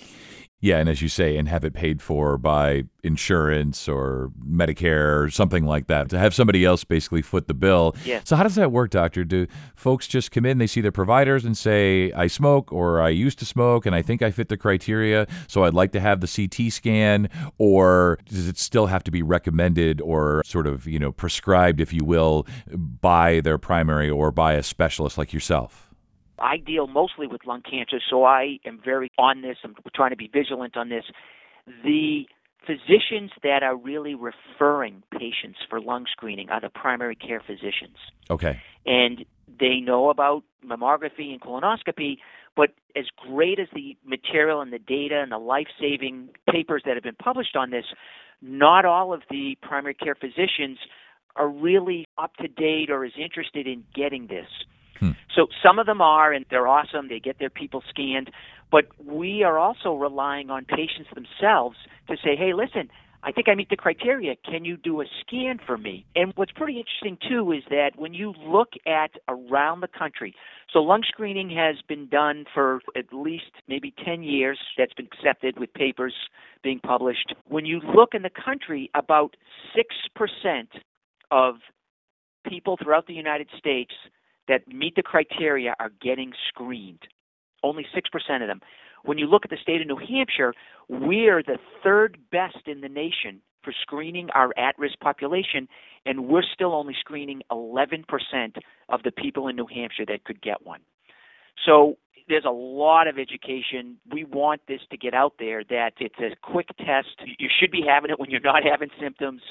Yeah, 0.62 0.80
and 0.80 0.90
as 0.90 1.00
you 1.00 1.10
say, 1.10 1.38
and 1.38 1.48
have 1.48 1.64
it 1.64 1.74
paid 1.74 2.02
for 2.02 2.40
by 2.40 2.86
insurance 3.04 3.88
or 3.88 4.32
Medicare 4.44 5.22
or 5.22 5.30
something 5.30 5.64
like 5.64 5.86
that. 5.88 6.10
To 6.10 6.18
have 6.18 6.34
somebody 6.34 6.66
else 6.66 6.84
basically 6.84 7.22
foot 7.22 7.48
the 7.48 7.54
bill. 7.54 7.96
Yeah. 8.04 8.22
So 8.24 8.36
how 8.36 8.42
does 8.42 8.56
that 8.56 8.72
work, 8.72 8.90
doctor? 8.90 9.24
Do 9.24 9.46
folks 9.76 10.08
just 10.08 10.32
come 10.32 10.44
in, 10.44 10.58
they 10.58 10.66
see 10.66 10.82
their 10.82 10.92
providers 10.92 11.46
and 11.46 11.56
say, 11.56 12.12
I 12.14 12.26
smoke 12.26 12.72
or 12.72 13.00
I 13.00 13.10
used 13.10 13.38
to 13.40 13.46
smoke 13.46 13.86
and 13.86 13.94
I 13.94 14.02
think 14.02 14.24
I 14.24 14.32
fit 14.32 14.50
the 14.50 14.58
criteria, 14.58 15.28
so 15.48 15.66
I'd 15.66 15.76
like 15.76 15.92
to 15.92 16.00
have 16.00 16.22
the 16.22 16.28
CT 16.28 16.72
scan, 16.72 17.30
or 17.60 18.18
does 18.26 18.48
it 18.48 18.58
still 18.58 18.88
have 18.88 19.04
to 19.04 19.12
be 19.12 19.22
recommended 19.22 20.02
or 20.02 20.42
sort 20.46 20.66
of, 20.66 20.88
you 20.88 20.98
know, 20.98 21.12
prescribed, 21.12 21.80
if 21.80 21.94
you 21.94 22.04
will, 22.04 22.48
by 22.76 23.40
their 23.42 23.60
primary 23.60 24.10
or 24.10 24.32
by 24.32 24.54
a 24.54 24.64
specialist 24.64 25.18
like 25.18 25.32
yourself? 25.32 25.85
I 26.40 26.58
deal 26.58 26.88
mostly 26.88 27.28
with 27.28 27.46
lung 27.46 27.62
cancer, 27.62 28.00
so 28.10 28.24
I 28.24 28.60
am 28.66 28.80
very 28.84 29.10
on 29.18 29.42
this. 29.42 29.58
I'm 29.64 29.76
trying 29.96 30.12
to 30.12 30.16
be 30.16 30.28
vigilant 30.28 30.76
on 30.76 30.90
this. 30.90 31.06
The 31.84 32.26
physicians 32.66 33.32
that 33.44 33.64
are 33.64 33.76
really 33.76 34.16
referring 34.16 35.04
patients 35.12 35.60
for 35.70 35.80
lung 35.80 36.06
screening 36.12 36.50
are 36.50 36.60
the 36.60 36.70
primary 36.70 37.16
care 37.16 37.40
physicians. 37.40 37.98
Okay. 38.30 38.60
And 38.86 39.26
they 39.60 39.80
know 39.80 40.10
about 40.10 40.44
mammography 40.66 41.32
and 41.32 41.40
colonoscopy, 41.40 42.18
but 42.56 42.72
as 42.96 43.06
great 43.18 43.60
as 43.60 43.68
the 43.74 43.96
material 44.06 44.62
and 44.62 44.74
the 44.74 44.80
data 44.80 45.22
and 45.22 45.32
the 45.32 45.38
life 45.38 45.68
saving 45.80 46.30
papers 46.52 46.84
that 46.86 46.96
have 46.96 47.04
been 47.04 47.16
published 47.16 47.56
on 47.56 47.70
this, 47.70 47.86
not 48.42 48.86
all 48.86 49.14
of 49.14 49.22
the 49.30 49.58
primary 49.62 49.94
care 49.94 50.16
physicians 50.16 50.80
are 51.36 51.50
really 51.50 52.08
up 52.18 52.36
to 52.38 52.48
date 52.48 52.90
or 52.90 53.06
as 53.06 53.12
interested 53.22 53.68
in 53.68 53.84
getting 53.94 54.28
this. 54.28 54.48
Hmm. 55.00 55.12
So 55.36 55.48
some 55.64 55.80
of 55.80 55.86
them 55.86 56.02
are, 56.02 56.32
and 56.32 56.46
they're 56.50 56.68
awesome. 56.68 57.08
They 57.10 57.20
get 57.20 57.40
their 57.40 57.50
people 57.50 57.84
scanned. 57.90 58.32
But 58.72 58.86
we 59.04 59.44
are 59.44 59.58
also 59.58 59.94
relying 59.96 60.50
on 60.50 60.66
patients 60.66 61.10
themselves 61.14 61.78
to 62.08 62.16
say, 62.18 62.36
hey, 62.36 62.54
listen, 62.54 62.90
I 63.26 63.32
think 63.32 63.50
I 63.50 63.56
meet 63.56 63.70
the 63.70 63.76
criteria. 63.76 64.36
Can 64.46 64.66
you 64.66 64.78
do 64.78 65.02
a 65.02 65.06
scan 65.22 65.60
for 65.66 65.80
me? 65.80 66.06
And 66.16 66.32
what's 66.36 66.52
pretty 66.52 66.78
interesting 66.78 67.18
too 67.28 67.52
is 67.52 67.64
that 67.72 67.92
when 67.96 68.14
you 68.14 68.34
look 68.46 68.74
at 68.86 69.12
around 69.28 69.82
the 69.82 69.88
country, 69.88 70.36
so 70.72 70.80
lung 70.80 71.04
screening 71.08 71.50
has 71.50 71.78
been 71.88 72.08
done 72.08 72.46
for 72.54 72.82
at 72.96 73.06
least 73.12 73.52
maybe 73.68 73.96
10 74.06 74.22
years. 74.22 74.60
That's 74.78 74.94
been 74.94 75.08
accepted 75.08 75.60
with 75.60 75.74
papers 75.74 76.14
being 76.64 76.80
published. 76.80 77.34
When 77.48 77.66
you 77.66 77.80
look 77.80 78.14
in 78.14 78.22
the 78.22 78.30
country, 78.30 78.92
about 78.94 79.36
6% 79.76 80.68
of 81.32 81.56
people 82.48 82.78
throughout 82.82 83.08
the 83.08 83.14
United 83.14 83.48
States 83.58 83.94
that 84.48 84.68
meet 84.68 84.96
the 84.96 85.04
criteria 85.04 85.76
are 85.80 85.92
getting 86.02 86.34
screened. 86.50 87.02
Only 87.64 87.86
6% 87.96 88.42
of 88.42 88.48
them. 88.48 88.62
When 89.04 89.18
you 89.18 89.28
look 89.28 89.44
at 89.44 89.52
the 89.52 89.58
state 89.62 89.82
of 89.82 89.88
New 89.88 89.98
Hampshire, 89.98 90.54
we're 90.90 91.44
the 91.44 91.58
third 91.84 92.18
best 92.32 92.68
in 92.68 92.82
the 92.82 92.90
nation 92.90 93.42
for 93.64 93.74
screening 93.82 94.30
our 94.32 94.54
at 94.58 94.78
risk 94.78 95.00
population, 95.00 95.68
and 96.06 96.28
we're 96.28 96.44
still 96.54 96.74
only 96.74 96.96
screening 97.00 97.42
11% 97.52 98.04
of 98.90 99.04
the 99.04 99.12
people 99.12 99.48
in 99.48 99.56
New 99.56 99.68
Hampshire 99.68 100.06
that 100.08 100.24
could 100.24 100.42
get 100.42 100.66
one. 100.66 100.82
So 101.66 101.98
there's 102.28 102.46
a 102.46 102.52
lot 102.52 103.08
of 103.08 103.18
education. 103.18 103.98
We 104.12 104.24
want 104.24 104.62
this 104.68 104.82
to 104.92 104.98
get 104.98 105.14
out 105.14 105.34
there 105.40 105.64
that 105.70 105.94
it's 106.00 106.20
a 106.20 106.36
quick 106.42 106.68
test. 106.78 107.22
You 107.40 107.50
should 107.60 107.72
be 107.72 107.84
having 107.88 108.12
it 108.12 108.20
when 108.20 108.30
you're 108.30 108.40
not 108.42 108.64
having 108.64 108.90
symptoms. 109.00 109.42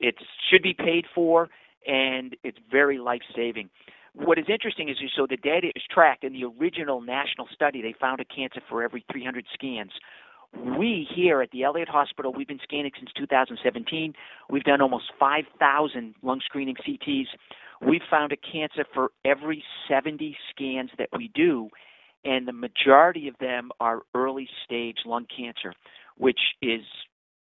It 0.00 0.16
should 0.50 0.62
be 0.62 0.74
paid 0.74 1.06
for, 1.14 1.48
and 1.86 2.36
it's 2.42 2.58
very 2.70 2.98
life 2.98 3.22
saving. 3.34 3.70
What 4.14 4.38
is 4.38 4.46
interesting 4.48 4.88
is 4.88 4.96
so 5.16 5.26
the 5.28 5.36
data 5.36 5.68
is 5.74 5.82
tracked. 5.90 6.22
In 6.22 6.32
the 6.32 6.44
original 6.44 7.00
national 7.00 7.48
study, 7.52 7.82
they 7.82 7.94
found 8.00 8.20
a 8.20 8.24
cancer 8.24 8.60
for 8.68 8.82
every 8.82 9.04
300 9.10 9.44
scans. 9.52 9.90
We 10.78 11.06
here 11.12 11.42
at 11.42 11.50
the 11.50 11.64
Elliot 11.64 11.88
Hospital, 11.88 12.32
we've 12.32 12.46
been 12.46 12.60
scanning 12.62 12.92
since 12.96 13.10
2017. 13.16 14.14
We've 14.48 14.62
done 14.62 14.80
almost 14.80 15.06
5,000 15.18 16.14
lung 16.22 16.40
screening 16.44 16.76
CTs. 16.76 17.26
We've 17.84 18.02
found 18.08 18.32
a 18.32 18.36
cancer 18.36 18.84
for 18.94 19.10
every 19.24 19.64
70 19.88 20.36
scans 20.50 20.90
that 20.96 21.08
we 21.16 21.28
do, 21.34 21.70
and 22.24 22.46
the 22.46 22.52
majority 22.52 23.26
of 23.26 23.36
them 23.38 23.72
are 23.80 24.02
early 24.14 24.48
stage 24.64 24.98
lung 25.04 25.26
cancer, 25.36 25.74
which 26.16 26.40
is 26.62 26.82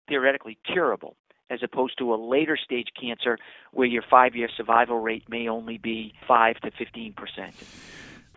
theoretically 0.07 0.59
curable 0.71 1.17
as 1.51 1.61
opposed 1.63 1.99
to 1.99 2.15
a 2.15 2.17
later 2.17 2.57
stage 2.57 2.89
cancer 3.01 3.39
where 3.73 3.87
your 3.87 4.03
five 4.09 4.35
year 4.35 4.49
survival 4.57 4.99
rate 4.99 5.25
may 5.29 5.49
only 5.49 5.79
be 5.79 6.15
5 6.27 6.57
to 6.61 6.71
15 6.71 7.13
percent. 7.15 7.55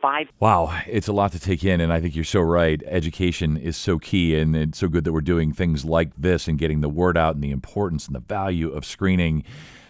Five. 0.01 0.29
Wow, 0.39 0.81
it's 0.87 1.07
a 1.07 1.13
lot 1.13 1.31
to 1.33 1.39
take 1.39 1.63
in, 1.63 1.79
and 1.79 1.93
I 1.93 2.01
think 2.01 2.15
you're 2.15 2.25
so 2.25 2.41
right. 2.41 2.81
Education 2.87 3.55
is 3.55 3.77
so 3.77 3.99
key, 3.99 4.35
and 4.35 4.55
it's 4.55 4.79
so 4.79 4.87
good 4.87 5.03
that 5.03 5.13
we're 5.13 5.21
doing 5.21 5.53
things 5.53 5.85
like 5.85 6.09
this 6.17 6.47
and 6.47 6.57
getting 6.57 6.81
the 6.81 6.89
word 6.89 7.19
out 7.19 7.35
and 7.35 7.43
the 7.43 7.51
importance 7.51 8.07
and 8.07 8.15
the 8.15 8.19
value 8.19 8.71
of 8.71 8.83
screening. 8.83 9.43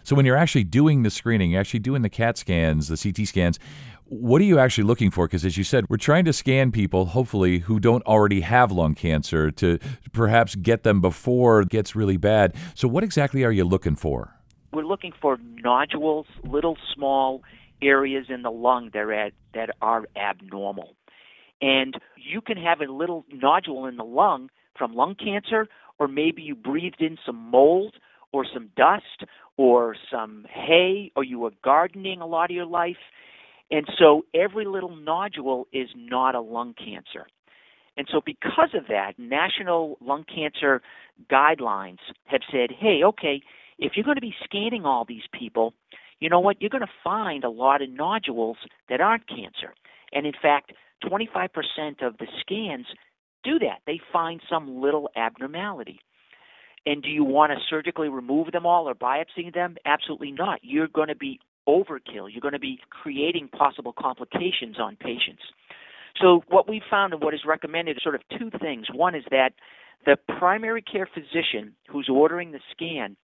So, 0.03 0.13
when 0.13 0.25
you're 0.25 0.35
actually 0.35 0.65
doing 0.65 1.03
the 1.03 1.09
screening, 1.09 1.55
actually 1.55 1.79
doing 1.79 2.01
the 2.01 2.09
CAT 2.09 2.37
scans, 2.37 2.89
the 2.89 2.97
CT 2.97 3.25
scans, 3.25 3.57
what 4.11 4.41
are 4.41 4.45
you 4.45 4.59
actually 4.59 4.83
looking 4.83 5.09
for? 5.09 5.25
Because 5.25 5.45
as 5.45 5.55
you 5.55 5.63
said, 5.63 5.85
we're 5.87 5.95
trying 5.95 6.25
to 6.25 6.33
scan 6.33 6.73
people, 6.73 7.05
hopefully, 7.05 7.59
who 7.59 7.79
don't 7.79 8.05
already 8.05 8.41
have 8.41 8.69
lung 8.69 8.93
cancer 8.93 9.49
to 9.51 9.79
perhaps 10.11 10.53
get 10.55 10.83
them 10.83 10.99
before 10.99 11.61
it 11.61 11.69
gets 11.69 11.95
really 11.95 12.17
bad. 12.17 12.53
So, 12.75 12.89
what 12.89 13.05
exactly 13.05 13.45
are 13.45 13.53
you 13.53 13.63
looking 13.63 13.95
for? 13.95 14.35
We're 14.73 14.83
looking 14.83 15.13
for 15.21 15.37
nodules, 15.63 16.25
little 16.43 16.77
small 16.93 17.41
areas 17.81 18.25
in 18.27 18.41
the 18.41 18.51
lung 18.51 18.89
that 18.93 19.03
are, 19.03 19.31
that 19.53 19.69
are 19.81 20.05
abnormal. 20.17 20.93
And 21.61 21.95
you 22.17 22.41
can 22.41 22.57
have 22.57 22.81
a 22.81 22.91
little 22.91 23.25
nodule 23.31 23.85
in 23.85 23.95
the 23.95 24.03
lung 24.03 24.49
from 24.77 24.93
lung 24.93 25.15
cancer, 25.15 25.69
or 25.99 26.09
maybe 26.09 26.41
you 26.41 26.55
breathed 26.55 26.99
in 27.01 27.17
some 27.25 27.37
mold 27.37 27.95
or 28.33 28.45
some 28.53 28.71
dust 28.75 29.23
or 29.55 29.95
some 30.11 30.45
hay, 30.49 31.13
or 31.15 31.23
you 31.23 31.39
were 31.39 31.51
gardening 31.63 32.19
a 32.19 32.25
lot 32.25 32.49
of 32.49 32.55
your 32.55 32.65
life 32.65 32.97
And 33.71 33.87
so 33.97 34.25
every 34.35 34.65
little 34.65 34.95
nodule 34.95 35.67
is 35.71 35.87
not 35.95 36.35
a 36.35 36.41
lung 36.41 36.75
cancer. 36.77 37.25
And 37.97 38.07
so, 38.11 38.21
because 38.25 38.69
of 38.73 38.87
that, 38.87 39.13
national 39.17 39.97
lung 40.01 40.23
cancer 40.23 40.81
guidelines 41.29 41.99
have 42.25 42.41
said, 42.51 42.69
hey, 42.77 43.01
okay, 43.03 43.41
if 43.79 43.93
you're 43.95 44.05
going 44.05 44.15
to 44.15 44.21
be 44.21 44.35
scanning 44.43 44.85
all 44.85 45.05
these 45.05 45.23
people, 45.37 45.73
you 46.19 46.29
know 46.29 46.39
what? 46.39 46.61
You're 46.61 46.69
going 46.69 46.81
to 46.81 46.91
find 47.03 47.43
a 47.43 47.49
lot 47.49 47.81
of 47.81 47.89
nodules 47.89 48.57
that 48.89 49.01
aren't 49.01 49.27
cancer. 49.27 49.73
And 50.13 50.25
in 50.25 50.33
fact, 50.39 50.73
25% 51.03 51.49
of 52.01 52.17
the 52.17 52.27
scans 52.39 52.85
do 53.43 53.59
that. 53.59 53.79
They 53.85 53.99
find 54.13 54.39
some 54.49 54.81
little 54.81 55.09
abnormality. 55.15 55.99
And 56.85 57.03
do 57.03 57.09
you 57.09 57.23
want 57.23 57.51
to 57.51 57.57
surgically 57.69 58.09
remove 58.09 58.51
them 58.51 58.65
all 58.65 58.87
or 58.87 58.95
biopsy 58.95 59.53
them? 59.53 59.75
Absolutely 59.85 60.31
not. 60.31 60.59
You're 60.63 60.87
going 60.87 61.09
to 61.09 61.15
be 61.15 61.39
overkill. 61.67 62.29
You're 62.31 62.41
going 62.41 62.53
to 62.53 62.59
be 62.59 62.79
creating 62.89 63.49
possible 63.49 63.93
complications 63.97 64.79
on 64.79 64.95
patients. 64.95 65.43
So, 66.21 66.43
what 66.47 66.69
we've 66.69 66.81
found 66.89 67.13
and 67.13 67.23
what 67.23 67.33
is 67.33 67.41
recommended 67.45 67.97
is 67.97 68.03
sort 68.03 68.15
of 68.15 68.21
two 68.37 68.51
things. 68.59 68.87
One 68.93 69.15
is 69.15 69.23
that 69.31 69.53
the 70.05 70.17
primary 70.39 70.81
care 70.81 71.07
physician 71.11 71.73
who's 71.89 72.09
ordering 72.11 72.51
the 72.51 72.59
scan 72.71 73.15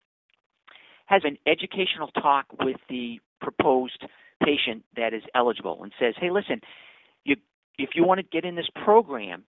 has 1.07 1.23
an 1.25 1.39
educational 1.47 2.09
talk 2.09 2.47
with 2.61 2.77
the 2.89 3.21
proposed 3.41 4.05
patient 4.43 4.85
that 4.97 5.15
is 5.15 5.23
eligible 5.35 5.83
and 5.83 5.93
says, 5.99 6.15
hey, 6.21 6.31
listen, 6.31 6.61
you, 7.25 7.37
if 7.79 7.91
you 7.95 8.05
want 8.05 8.21
to 8.21 8.27
get 8.27 8.45
in 8.45 8.57
this 8.57 8.69
program, 8.85 9.45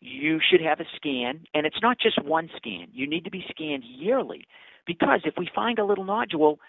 you 0.00 0.40
should 0.50 0.60
have 0.60 0.80
a 0.80 0.84
scan, 0.96 1.44
and 1.54 1.66
it's 1.66 1.80
not 1.80 1.98
just 1.98 2.22
one 2.22 2.50
scan. 2.56 2.88
You 2.92 3.08
need 3.08 3.24
to 3.24 3.30
be 3.30 3.44
scanned 3.48 3.84
yearly 3.84 4.46
because 4.86 5.20
if 5.24 5.34
we 5.38 5.48
find 5.54 5.78
a 5.78 5.84
little 5.84 6.04
nodule, 6.04 6.60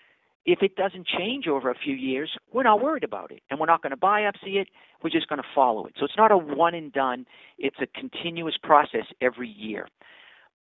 if 0.48 0.60
it 0.62 0.78
doesn't 0.78 1.06
change 1.06 1.46
over 1.46 1.70
a 1.70 1.76
few 1.76 1.94
years, 1.94 2.32
we're 2.54 2.64
not 2.64 2.82
worried 2.82 3.04
about 3.04 3.32
it. 3.32 3.42
And 3.50 3.60
we're 3.60 3.66
not 3.66 3.84
going 3.84 3.92
to 3.92 3.98
biopsy 3.98 4.56
it. 4.56 4.70
We're 5.04 5.10
just 5.10 5.28
going 5.28 5.42
to 5.42 5.48
follow 5.54 5.86
it. 5.86 5.94
So 6.00 6.06
it's 6.06 6.18
not 6.18 6.32
a 6.32 6.38
one 6.38 6.74
and 6.74 6.92
done, 6.92 7.26
it's 7.60 7.76
a 7.82 8.00
continuous 8.00 8.56
process 8.64 9.06
every 9.22 9.50
year. 9.50 9.90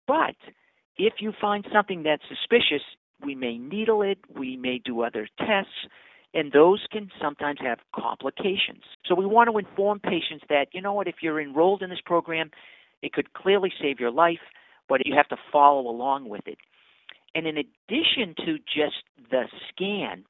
But 0.06 0.36
if 0.98 1.14
you 1.20 1.32
find 1.40 1.66
something 1.74 2.04
that's 2.04 2.24
suspicious, 2.28 2.84
we 3.26 3.36
may 3.36 3.58
needle 3.58 4.02
it, 4.02 4.18
we 4.38 4.58
may 4.58 4.80
do 4.84 5.02
other 5.02 5.28
tests, 5.40 5.72
and 6.34 6.52
those 6.52 6.86
can 6.92 7.10
sometimes 7.22 7.60
have 7.62 7.80
complications. 7.96 8.84
So 9.06 9.16
we 9.16 9.26
want 9.26 9.50
to 9.50 9.58
inform 9.58 10.00
patients 10.02 10.44
that, 10.50 10.68
you 10.74 10.82
know 10.82 10.94
what, 10.94 11.08
if 11.08 11.16
you're 11.22 11.42
enrolled 11.42 11.82
in 11.82 11.90
this 11.90 12.02
program, 12.06 12.52
it 13.02 13.14
could 13.14 13.34
clearly 13.34 13.72
save 13.82 14.00
your 14.00 14.12
life, 14.12 14.40
but 14.90 15.06
you 15.06 15.16
have 15.16 15.30
to 15.30 15.38
follow 15.52 15.90
along 15.90 16.28
with 16.28 16.46
it. 16.48 16.58
And 17.36 17.46
in 17.46 17.58
addition 17.58 18.36
to 18.46 18.58
just 18.58 19.04
the 19.30 19.44
scan, 19.70 20.26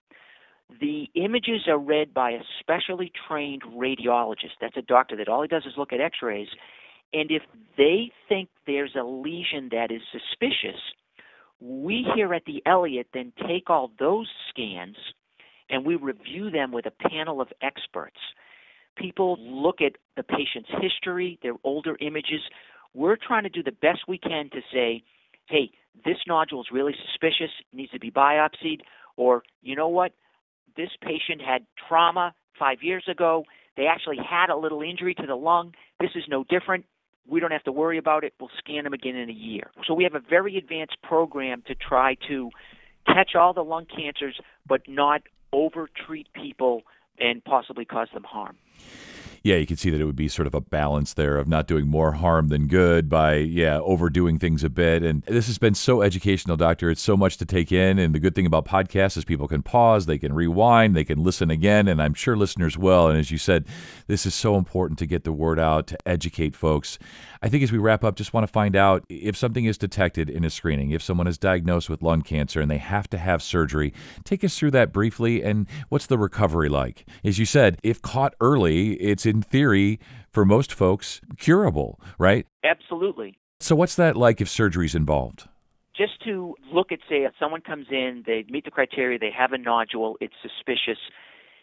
the 0.80 1.08
images 1.16 1.68
are 1.68 1.80
read 1.80 2.14
by 2.14 2.32
a 2.32 2.44
specially 2.60 3.12
trained 3.28 3.64
radiologist. 3.64 4.60
That's 4.62 4.78
a 4.78 4.82
doctor 4.82 5.16
that 5.18 5.28
all 5.28 5.42
he 5.42 5.48
does 5.48 5.66
is 5.66 5.74
look 5.78 5.94
at 5.94 6.02
x 6.02 6.18
rays. 6.22 6.50
And 7.14 7.32
if 7.32 7.42
they 7.78 8.12
think 8.28 8.50
there's 8.68 8.96
a 9.00 9.04
lesion 9.04 9.70
that 9.72 9.92
is 9.92 10.02
suspicious, 10.12 10.80
we 11.60 12.06
here 12.16 12.34
at 12.34 12.46
the 12.46 12.62
Elliot 12.66 13.08
then 13.14 13.34
take 13.48 13.70
all 13.70 13.92
those 14.00 14.30
scans 14.50 14.96
and 15.70 15.86
we 15.86 15.96
review 15.96 16.50
them 16.50 16.72
with 16.72 16.86
a 16.86 17.10
panel 17.10 17.42
of 17.42 17.50
experts. 17.62 18.18
People 18.96 19.38
look 19.40 19.82
at 19.82 19.94
the 20.18 20.24
patient's 20.24 20.70
history, 20.82 21.40
their 21.42 21.56
older 21.64 21.98
images. 22.00 22.42
We're 22.94 23.18
trying 23.18 23.44
to 23.44 23.50
do 23.50 23.64
the 23.64 23.72
best 23.72 24.00
we 24.08 24.18
can 24.18 24.50
to 24.52 24.62
say, 24.74 25.04
hey, 25.48 25.72
this 26.06 26.18
nodule 26.28 26.62
is 26.62 26.68
really 26.72 26.96
suspicious, 27.08 27.52
needs 27.74 27.92
to 27.92 28.00
be 28.00 28.12
biopsied, 28.12 28.82
or 29.18 29.44
you 29.62 29.76
know 29.76 29.88
what, 29.88 30.14
this 30.78 30.90
patient 31.02 31.42
had 31.42 31.66
trauma 31.88 32.34
five 32.58 32.82
years 32.82 33.04
ago. 33.10 33.46
They 33.76 33.88
actually 33.88 34.18
had 34.18 34.50
a 34.50 34.56
little 34.56 34.82
injury 34.82 35.14
to 35.16 35.26
the 35.26 35.36
lung. 35.36 35.74
This 36.00 36.12
is 36.16 36.24
no 36.28 36.44
different. 36.44 36.86
We 37.28 37.40
don't 37.40 37.52
have 37.52 37.64
to 37.64 37.72
worry 37.72 37.98
about 37.98 38.24
it. 38.24 38.34
We'll 38.40 38.50
scan 38.58 38.84
them 38.84 38.94
again 38.94 39.16
in 39.16 39.30
a 39.30 39.34
year. 39.34 39.72
So 39.86 39.94
we 39.94 40.04
have 40.04 40.16
a 40.16 40.20
very 40.20 40.58
advanced 40.58 40.98
program 41.04 41.64
to 41.68 41.76
try 41.76 42.16
to 42.28 42.50
catch 43.06 43.36
all 43.36 43.54
the 43.54 43.64
lung 43.64 43.86
cancers, 43.86 44.40
but 44.68 44.82
not 44.88 45.22
over 45.54 45.90
treat 46.06 46.28
people 46.34 46.84
and 47.20 47.44
possibly 47.44 47.86
cause 47.86 48.08
them 48.14 48.24
harm 48.24 48.58
yeah, 49.44 49.56
you 49.56 49.66
can 49.66 49.78
see 49.78 49.90
that 49.90 50.02
it 50.02 50.06
would 50.06 50.16
be 50.16 50.28
sort 50.28 50.48
of 50.48 50.54
a 50.54 50.62
balance 50.62 51.14
there 51.14 51.38
of 51.38 51.48
not 51.48 51.68
doing 51.68 51.88
more 51.88 52.14
harm 52.14 52.50
than 52.50 52.68
good 52.68 53.10
by, 53.10 53.36
yeah, 53.36 53.80
overdoing 53.80 54.38
things 54.38 54.64
a 54.64 54.70
bit. 54.70 55.04
And 55.04 55.24
this 55.24 55.48
has 55.48 55.58
been 55.58 55.76
so 55.76 56.02
educational, 56.02 56.58
Doctor. 56.58 56.90
It's 56.90 57.02
so 57.02 57.16
much 57.16 57.38
to 57.38 57.46
take 57.46 57.72
in. 57.72 58.00
And 58.00 58.14
the 58.14 58.20
good 58.20 58.36
thing 58.36 58.46
about 58.46 58.66
podcasts 58.66 59.18
is 59.18 59.26
people 59.26 59.48
can 59.48 59.64
pause, 59.64 60.06
they 60.06 60.18
can 60.18 60.34
rewind, 60.34 60.96
they 60.96 61.04
can 61.04 61.24
listen 61.24 61.50
again. 61.50 61.88
And 61.88 62.02
I'm 62.02 62.14
sure 62.14 62.36
listeners 62.36 62.78
will. 62.78 63.08
And 63.08 63.18
as 63.18 63.32
you 63.32 63.38
said, 63.38 63.66
this 64.08 64.26
is 64.26 64.34
so 64.34 64.56
important 64.56 65.00
to 65.00 65.06
get 65.06 65.24
the 65.24 65.34
word 65.34 65.60
out, 65.60 65.88
to 65.88 65.98
educate 66.06 66.56
folks. 66.56 67.00
I 67.42 67.48
think 67.48 67.64
as 67.64 67.72
we 67.72 67.78
wrap 67.78 68.04
up, 68.04 68.16
just 68.16 68.34
want 68.34 68.46
to 68.46 68.52
find 68.52 68.76
out 68.76 69.06
if 69.08 69.38
something 69.38 69.64
is 69.64 69.78
detected 69.78 70.30
in 70.30 70.44
a 70.44 70.50
screening, 70.50 70.92
if 70.92 71.02
someone 71.02 71.26
is 71.26 71.38
diagnosed 71.38 71.90
with 71.90 72.02
lung 72.02 72.22
cancer 72.22 72.60
and 72.60 72.70
they 72.70 72.80
have 72.80 73.10
to 73.12 73.18
have 73.18 73.42
surgery, 73.42 73.94
take 74.26 74.44
us 74.44 74.58
through 74.58 74.72
that 74.72 74.92
briefly 74.92 75.42
and 75.42 75.66
what's 75.88 76.06
the 76.06 76.18
recovery 76.18 76.68
like? 76.68 77.08
As 77.24 77.40
you 77.40 77.46
said, 77.46 77.80
if 77.82 78.02
caught 78.02 78.36
early, 78.42 78.94
it's 78.96 79.26
in 79.26 79.42
theory 79.42 80.02
for 80.30 80.44
most 80.44 80.74
folks 80.74 81.22
curable, 81.38 81.98
right? 82.18 82.46
Absolutely. 82.66 83.38
So 83.62 83.74
what's 83.74 83.96
that 83.96 84.18
like 84.18 84.42
if 84.42 84.50
surgery's 84.50 84.94
involved? 84.94 85.48
Just 85.96 86.22
to 86.26 86.56
look 86.74 86.92
at, 86.92 87.00
say, 87.10 87.24
if 87.24 87.34
someone 87.40 87.62
comes 87.62 87.88
in, 87.90 88.24
they 88.26 88.46
meet 88.50 88.66
the 88.66 88.72
criteria, 88.72 89.18
they 89.18 89.32
have 89.38 89.54
a 89.54 89.58
nodule, 89.58 90.18
it's 90.20 90.34
suspicious 90.42 90.98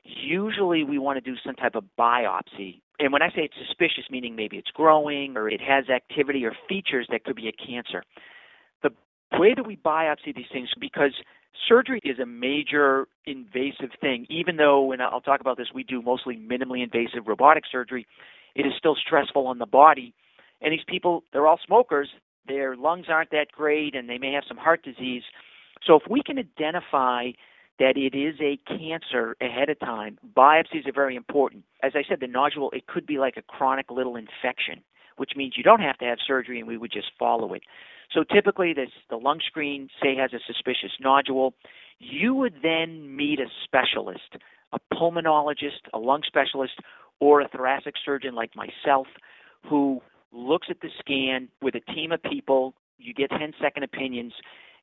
usually 0.07 0.85
we 0.85 0.99
want 0.99 1.17
to 1.17 1.21
do 1.21 1.37
some 1.45 1.55
type 1.55 1.75
of 1.75 1.85
biopsy. 1.99 2.81
And 2.99 3.13
when 3.13 3.23
I 3.23 3.29
say 3.29 3.43
it's 3.43 3.55
suspicious, 3.67 4.05
meaning 4.11 4.37
maybe 4.37 4.57
it's 4.57 4.71
growing 4.71 5.37
or 5.37 5.49
it 5.49 5.61
has 5.61 5.89
activity 5.89 6.45
or 6.45 6.53
features 6.69 7.07
that 7.11 7.25
could 7.25 7.37
be 7.37 7.49
a 7.49 7.53
cancer. 7.53 8.03
The 8.83 8.91
way 9.39 9.55
that 9.55 9.67
we 9.67 9.77
biopsy 9.77 10.35
these 10.35 10.47
things, 10.53 10.71
because 10.81 11.13
surgery 11.69 12.01
is 12.05 12.19
a 12.19 12.27
major 12.27 13.07
invasive 13.27 13.91
thing, 14.01 14.27
even 14.31 14.57
though, 14.57 14.93
and 14.93 15.03
I'll 15.03 15.21
talk 15.21 15.41
about 15.41 15.57
this, 15.57 15.69
we 15.75 15.83
do 15.83 16.01
mostly 16.01 16.37
minimally 16.37 16.83
invasive 16.83 17.27
robotic 17.27 17.65
surgery, 17.71 18.07
it 18.55 18.67
is 18.67 18.73
still 18.79 18.97
stressful 18.97 19.47
on 19.47 19.59
the 19.59 19.67
body. 19.67 20.15
And 20.63 20.73
these 20.73 20.85
people, 20.89 21.23
they're 21.33 21.47
all 21.47 21.61
smokers, 21.67 22.09
their 22.47 22.77
lungs 22.77 23.07
aren't 23.09 23.31
that 23.31 23.49
great, 23.53 23.95
and 23.95 24.09
they 24.09 24.19
may 24.19 24.33
have 24.33 24.45
some 24.49 24.57
heart 24.57 24.83
disease. 24.83 25.23
So 25.87 25.97
if 25.97 26.03
we 26.09 26.23
can 26.23 26.39
identify 26.39 27.33
that 27.79 27.97
it 27.97 28.17
is 28.17 28.35
a 28.41 28.59
cancer 28.67 29.37
ahead 29.41 29.69
of 29.69 29.79
time, 29.81 30.19
biopsies 30.37 30.87
are 30.87 30.93
very 30.95 31.17
important. 31.17 31.65
As 31.83 31.93
I 31.95 32.03
said, 32.09 32.21
the 32.21 32.27
nodule, 32.27 32.71
it 32.73 32.87
could 32.87 33.07
be 33.07 33.19
like 33.19 33.37
a 33.37 33.43
chronic 33.43 33.91
little 33.91 34.17
infection, 34.17 34.83
which 35.17 35.33
means 35.37 35.55
you 35.57 35.63
don't 35.63 35.81
have 35.81 35.99
to 35.99 36.05
have 36.05 36.19
surgery 36.27 36.59
and 36.59 36.67
we 36.67 36.79
would 36.79 36.93
just 36.93 37.11
follow 37.19 37.53
it. 37.55 37.63
So 38.13 38.25
typically, 38.25 38.73
this, 38.73 38.91
the 39.11 39.17
lung 39.17 39.41
screen, 39.47 39.89
say, 40.03 40.17
has 40.17 40.33
a 40.33 40.39
suspicious 40.47 40.93
nodule. 41.01 41.55
You 41.99 42.35
would 42.35 42.55
then 42.63 43.15
meet 43.15 43.41
a 43.41 43.47
specialist, 43.65 44.37
a 44.73 44.79
pulmonologist, 44.95 45.91
a 45.93 45.99
lung 45.99 46.23
specialist, 46.27 46.75
or 47.21 47.41
a 47.41 47.49
thoracic 47.49 47.95
surgeon 48.05 48.35
like 48.35 48.53
myself, 48.55 49.07
who 49.69 50.01
looks 50.33 50.69
at 50.71 50.81
the 50.81 50.89
scan 50.99 51.49
with 51.61 51.75
a 51.75 51.81
team 51.93 52.13
of 52.13 52.23
people. 52.23 52.75
You 52.99 53.13
get 53.13 53.31
10 53.31 53.53
second 53.61 53.83
opinions, 53.83 54.33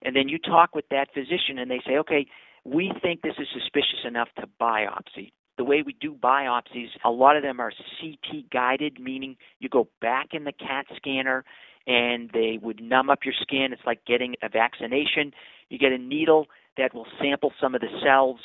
and 0.01 0.15
then 0.15 0.27
you 0.27 0.37
talk 0.37 0.75
with 0.75 0.85
that 0.89 1.07
physician, 1.13 1.57
and 1.57 1.71
they 1.71 1.81
say, 1.85 1.97
okay, 1.97 2.27
we 2.65 2.91
think 3.01 3.21
this 3.21 3.35
is 3.37 3.47
suspicious 3.53 4.05
enough 4.05 4.29
to 4.39 4.47
biopsy. 4.59 5.31
The 5.57 5.63
way 5.63 5.83
we 5.85 5.95
do 5.99 6.15
biopsies, 6.15 6.89
a 7.05 7.11
lot 7.11 7.37
of 7.37 7.43
them 7.43 7.59
are 7.59 7.71
CT 7.99 8.49
guided, 8.51 8.99
meaning 8.99 9.35
you 9.59 9.69
go 9.69 9.87
back 10.01 10.29
in 10.33 10.45
the 10.45 10.51
CAT 10.51 10.85
scanner 10.95 11.43
and 11.85 12.29
they 12.33 12.57
would 12.61 12.81
numb 12.81 13.09
up 13.09 13.19
your 13.25 13.33
skin. 13.39 13.69
It's 13.71 13.81
like 13.85 14.05
getting 14.05 14.35
a 14.41 14.49
vaccination. 14.49 15.31
You 15.69 15.77
get 15.77 15.91
a 15.91 15.97
needle 15.97 16.47
that 16.77 16.93
will 16.93 17.05
sample 17.21 17.51
some 17.61 17.75
of 17.75 17.81
the 17.81 17.87
cells 18.03 18.39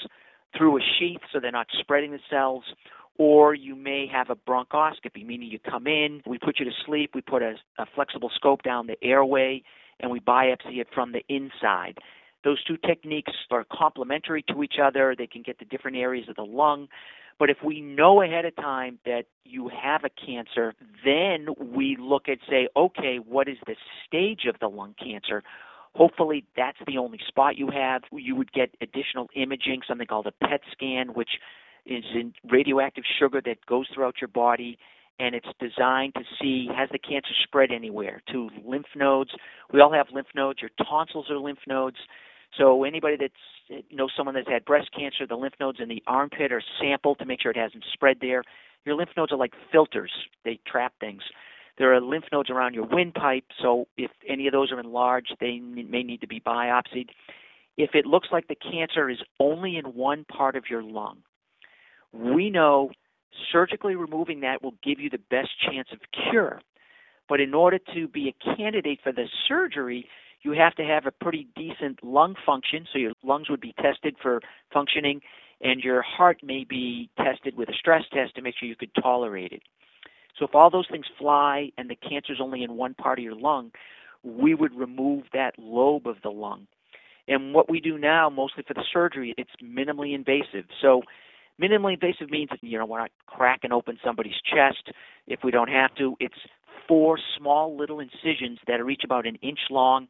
through 0.56 0.78
a 0.78 0.80
sheath 0.98 1.20
so 1.32 1.40
they're 1.40 1.52
not 1.52 1.68
spreading 1.78 2.10
the 2.10 2.20
cells. 2.28 2.64
Or 3.16 3.54
you 3.54 3.74
may 3.74 4.06
have 4.12 4.30
a 4.30 4.36
bronchoscopy, 4.36 5.26
meaning 5.26 5.50
you 5.50 5.58
come 5.58 5.86
in, 5.86 6.22
we 6.26 6.38
put 6.38 6.58
you 6.58 6.64
to 6.64 6.70
sleep, 6.86 7.12
we 7.14 7.20
put 7.20 7.42
a, 7.42 7.54
a 7.78 7.86
flexible 7.94 8.30
scope 8.34 8.62
down 8.62 8.86
the 8.86 9.02
airway, 9.02 9.62
and 9.98 10.10
we 10.10 10.20
biopsy 10.20 10.78
it 10.78 10.86
from 10.94 11.12
the 11.12 11.24
inside. 11.28 11.98
Those 12.44 12.62
two 12.64 12.76
techniques 12.76 13.32
are 13.50 13.64
complementary 13.72 14.44
to 14.48 14.62
each 14.62 14.76
other. 14.82 15.14
They 15.16 15.26
can 15.26 15.42
get 15.42 15.58
to 15.58 15.64
different 15.64 15.96
areas 15.96 16.28
of 16.28 16.36
the 16.36 16.42
lung. 16.42 16.88
But 17.38 17.50
if 17.50 17.58
we 17.64 17.80
know 17.80 18.22
ahead 18.22 18.44
of 18.44 18.56
time 18.56 18.98
that 19.04 19.24
you 19.44 19.68
have 19.68 20.02
a 20.04 20.10
cancer, 20.10 20.74
then 21.04 21.46
we 21.58 21.96
look 21.98 22.28
at 22.28 22.38
say, 22.48 22.68
okay, 22.76 23.18
what 23.18 23.48
is 23.48 23.56
the 23.66 23.76
stage 24.06 24.42
of 24.48 24.58
the 24.60 24.68
lung 24.68 24.94
cancer? 25.02 25.42
Hopefully, 25.94 26.44
that's 26.56 26.78
the 26.86 26.98
only 26.98 27.18
spot 27.26 27.56
you 27.56 27.70
have. 27.70 28.02
You 28.12 28.34
would 28.36 28.52
get 28.52 28.70
additional 28.80 29.28
imaging, 29.34 29.82
something 29.86 30.06
called 30.06 30.26
a 30.26 30.46
PET 30.46 30.60
scan, 30.72 31.08
which 31.08 31.30
is 31.86 32.04
in 32.14 32.34
radioactive 32.48 33.04
sugar 33.18 33.40
that 33.44 33.64
goes 33.66 33.86
throughout 33.94 34.16
your 34.20 34.28
body 34.28 34.78
and 35.20 35.34
it's 35.34 35.48
designed 35.58 36.14
to 36.14 36.22
see 36.40 36.68
has 36.74 36.88
the 36.92 36.98
cancer 36.98 37.32
spread 37.42 37.70
anywhere 37.72 38.22
to 38.30 38.50
lymph 38.64 38.86
nodes. 38.94 39.30
We 39.72 39.80
all 39.80 39.92
have 39.92 40.06
lymph 40.12 40.28
nodes. 40.34 40.60
Your 40.60 40.70
tonsils 40.86 41.26
are 41.30 41.38
lymph 41.38 41.58
nodes. 41.66 41.96
So 42.56 42.84
anybody 42.84 43.16
that's 43.16 43.84
knows 43.92 44.10
someone 44.16 44.34
that's 44.34 44.48
had 44.48 44.64
breast 44.64 44.88
cancer, 44.96 45.26
the 45.26 45.36
lymph 45.36 45.54
nodes 45.60 45.78
in 45.80 45.88
the 45.88 46.02
armpit 46.06 46.52
are 46.52 46.62
sampled 46.80 47.18
to 47.18 47.26
make 47.26 47.42
sure 47.42 47.50
it 47.50 47.56
hasn't 47.56 47.84
spread 47.92 48.18
there. 48.20 48.42
Your 48.84 48.94
lymph 48.94 49.10
nodes 49.16 49.32
are 49.32 49.36
like 49.36 49.52
filters; 49.70 50.12
they 50.44 50.58
trap 50.66 50.94
things. 51.00 51.22
There 51.76 51.94
are 51.94 52.00
lymph 52.00 52.24
nodes 52.32 52.50
around 52.50 52.74
your 52.74 52.86
windpipe, 52.86 53.44
so 53.62 53.86
if 53.96 54.10
any 54.28 54.46
of 54.48 54.52
those 54.52 54.72
are 54.72 54.80
enlarged, 54.80 55.36
they 55.40 55.60
may 55.60 56.02
need 56.02 56.20
to 56.22 56.26
be 56.26 56.40
biopsied. 56.40 57.10
If 57.76 57.90
it 57.94 58.06
looks 58.06 58.28
like 58.32 58.48
the 58.48 58.56
cancer 58.56 59.08
is 59.08 59.18
only 59.38 59.76
in 59.76 59.94
one 59.94 60.24
part 60.24 60.56
of 60.56 60.64
your 60.68 60.82
lung, 60.82 61.18
we 62.12 62.50
know 62.50 62.90
surgically 63.52 63.94
removing 63.94 64.40
that 64.40 64.62
will 64.62 64.74
give 64.82 64.98
you 64.98 65.10
the 65.10 65.20
best 65.30 65.50
chance 65.70 65.88
of 65.92 66.00
cure. 66.30 66.60
But 67.28 67.40
in 67.40 67.54
order 67.54 67.78
to 67.94 68.08
be 68.08 68.28
a 68.28 68.56
candidate 68.56 69.00
for 69.02 69.12
the 69.12 69.28
surgery, 69.46 70.08
you 70.42 70.52
have 70.52 70.74
to 70.76 70.84
have 70.84 71.06
a 71.06 71.10
pretty 71.10 71.48
decent 71.56 72.02
lung 72.02 72.34
function. 72.46 72.86
So 72.92 72.98
your 72.98 73.12
lungs 73.22 73.50
would 73.50 73.60
be 73.60 73.74
tested 73.80 74.16
for 74.20 74.40
functioning, 74.72 75.20
and 75.60 75.80
your 75.80 76.02
heart 76.02 76.38
may 76.42 76.64
be 76.68 77.10
tested 77.16 77.56
with 77.56 77.68
a 77.68 77.74
stress 77.74 78.02
test 78.12 78.34
to 78.36 78.42
make 78.42 78.54
sure 78.58 78.68
you 78.68 78.76
could 78.76 78.94
tolerate 79.00 79.52
it. 79.52 79.62
So 80.38 80.44
if 80.46 80.54
all 80.54 80.70
those 80.70 80.86
things 80.90 81.06
fly 81.18 81.70
and 81.76 81.90
the 81.90 81.96
cancer 81.96 82.32
is 82.32 82.40
only 82.40 82.62
in 82.62 82.76
one 82.76 82.94
part 82.94 83.18
of 83.18 83.24
your 83.24 83.34
lung, 83.34 83.72
we 84.22 84.54
would 84.54 84.74
remove 84.74 85.24
that 85.32 85.54
lobe 85.58 86.06
of 86.06 86.16
the 86.22 86.30
lung. 86.30 86.66
And 87.26 87.52
what 87.52 87.68
we 87.68 87.80
do 87.80 87.98
now, 87.98 88.30
mostly 88.30 88.64
for 88.66 88.74
the 88.74 88.84
surgery, 88.92 89.34
it's 89.36 89.50
minimally 89.62 90.14
invasive. 90.14 90.64
So 90.80 91.02
minimally 91.60 91.94
invasive 91.94 92.30
means 92.30 92.50
you 92.62 92.78
know 92.78 92.86
we're 92.86 93.00
not 93.00 93.10
cracking 93.26 93.72
open 93.72 93.98
somebody's 94.04 94.40
chest 94.44 94.90
if 95.26 95.40
we 95.44 95.50
don't 95.50 95.68
have 95.68 95.94
to. 95.96 96.16
It's 96.20 96.38
four 96.86 97.18
small 97.36 97.76
little 97.76 98.00
incisions 98.00 98.58
that 98.66 98.80
are 98.80 98.88
each 98.88 99.02
about 99.04 99.26
an 99.26 99.36
inch 99.36 99.58
long. 99.70 100.08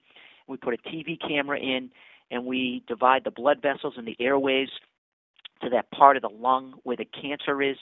We 0.48 0.56
put 0.56 0.74
a 0.74 0.88
TV 0.88 1.18
camera 1.20 1.58
in 1.58 1.90
and 2.30 2.46
we 2.46 2.82
divide 2.86 3.24
the 3.24 3.30
blood 3.30 3.62
vessels 3.62 3.94
and 3.96 4.06
the 4.06 4.16
airways 4.20 4.68
to 5.62 5.70
that 5.70 5.90
part 5.90 6.16
of 6.16 6.22
the 6.22 6.28
lung 6.28 6.74
where 6.82 6.96
the 6.96 7.04
cancer 7.04 7.62
is. 7.62 7.76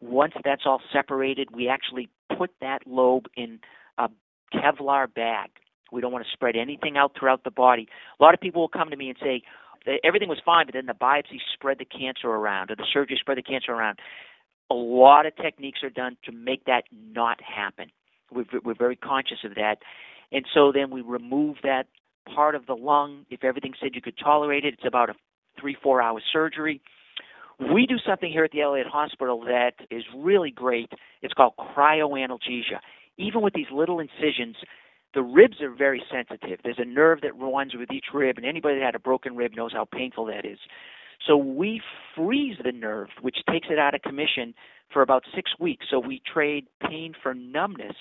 Once 0.00 0.32
that's 0.44 0.62
all 0.64 0.80
separated, 0.92 1.48
we 1.54 1.68
actually 1.68 2.08
put 2.36 2.50
that 2.60 2.86
lobe 2.86 3.26
in 3.36 3.60
a 3.98 4.08
Kevlar 4.54 5.12
bag. 5.12 5.50
We 5.92 6.00
don't 6.00 6.12
want 6.12 6.24
to 6.24 6.30
spread 6.32 6.56
anything 6.56 6.96
out 6.96 7.12
throughout 7.18 7.44
the 7.44 7.50
body. 7.50 7.88
A 8.18 8.22
lot 8.22 8.34
of 8.34 8.40
people 8.40 8.62
will 8.62 8.68
come 8.68 8.90
to 8.90 8.96
me 8.96 9.08
and 9.08 9.18
say, 9.20 9.42
everything 10.04 10.28
was 10.28 10.40
fine, 10.44 10.66
but 10.66 10.74
then 10.74 10.86
the 10.86 10.92
biopsy 10.94 11.38
spread 11.54 11.78
the 11.78 11.84
cancer 11.84 12.28
around, 12.28 12.70
or 12.70 12.76
the 12.76 12.86
surgery 12.92 13.18
spread 13.20 13.38
the 13.38 13.42
cancer 13.42 13.72
around. 13.72 13.98
A 14.70 14.74
lot 14.74 15.26
of 15.26 15.34
techniques 15.36 15.80
are 15.82 15.90
done 15.90 16.16
to 16.24 16.32
make 16.32 16.64
that 16.66 16.84
not 16.92 17.40
happen. 17.42 17.90
We're, 18.32 18.44
we're 18.62 18.74
very 18.74 18.96
conscious 18.96 19.38
of 19.44 19.56
that. 19.56 19.78
And 20.32 20.44
so 20.54 20.72
then 20.72 20.90
we 20.90 21.00
remove 21.00 21.56
that 21.62 21.84
part 22.34 22.54
of 22.54 22.66
the 22.66 22.74
lung. 22.74 23.26
If 23.30 23.44
everything 23.44 23.72
said 23.80 23.90
you 23.94 24.02
could 24.02 24.18
tolerate 24.22 24.64
it, 24.64 24.74
it's 24.74 24.86
about 24.86 25.10
a 25.10 25.14
three, 25.60 25.76
four 25.82 26.00
hour 26.00 26.20
surgery. 26.32 26.80
We 27.72 27.86
do 27.86 27.96
something 28.06 28.32
here 28.32 28.44
at 28.44 28.52
the 28.52 28.62
Elliot 28.62 28.86
Hospital 28.86 29.40
that 29.44 29.72
is 29.90 30.02
really 30.16 30.50
great. 30.50 30.90
It's 31.20 31.34
called 31.34 31.54
cryoanalgesia. 31.58 32.80
Even 33.18 33.42
with 33.42 33.52
these 33.52 33.66
little 33.70 34.00
incisions, 34.00 34.56
the 35.12 35.22
ribs 35.22 35.60
are 35.60 35.74
very 35.74 36.02
sensitive. 36.10 36.60
There's 36.62 36.78
a 36.78 36.86
nerve 36.86 37.20
that 37.22 37.36
runs 37.36 37.74
with 37.74 37.90
each 37.92 38.06
rib, 38.14 38.38
and 38.38 38.46
anybody 38.46 38.78
that 38.78 38.84
had 38.84 38.94
a 38.94 39.00
broken 39.00 39.36
rib 39.36 39.52
knows 39.54 39.72
how 39.72 39.84
painful 39.84 40.26
that 40.26 40.46
is. 40.46 40.58
So 41.26 41.36
we 41.36 41.82
freeze 42.16 42.56
the 42.64 42.72
nerve, 42.72 43.08
which 43.20 43.36
takes 43.50 43.68
it 43.70 43.78
out 43.78 43.94
of 43.94 44.02
commission 44.02 44.54
for 44.92 45.02
about 45.02 45.24
six 45.34 45.50
weeks. 45.58 45.86
So 45.90 45.98
we 45.98 46.22
trade 46.32 46.66
pain 46.80 47.14
for 47.22 47.34
numbness. 47.34 47.96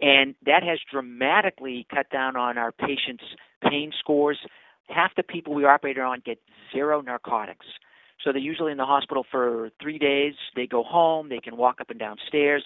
And 0.00 0.34
that 0.44 0.62
has 0.62 0.78
dramatically 0.90 1.86
cut 1.92 2.10
down 2.10 2.36
on 2.36 2.58
our 2.58 2.72
patients' 2.72 3.24
pain 3.62 3.92
scores. 3.98 4.38
Half 4.88 5.12
the 5.16 5.22
people 5.22 5.54
we 5.54 5.64
operate 5.64 5.98
on 5.98 6.22
get 6.24 6.38
zero 6.72 7.00
narcotics. 7.00 7.66
So 8.22 8.32
they're 8.32 8.40
usually 8.40 8.72
in 8.72 8.78
the 8.78 8.84
hospital 8.84 9.24
for 9.30 9.70
three 9.80 9.98
days. 9.98 10.34
They 10.54 10.66
go 10.66 10.82
home, 10.82 11.28
they 11.28 11.38
can 11.38 11.56
walk 11.56 11.80
up 11.80 11.90
and 11.90 11.98
down 11.98 12.16
stairs. 12.28 12.64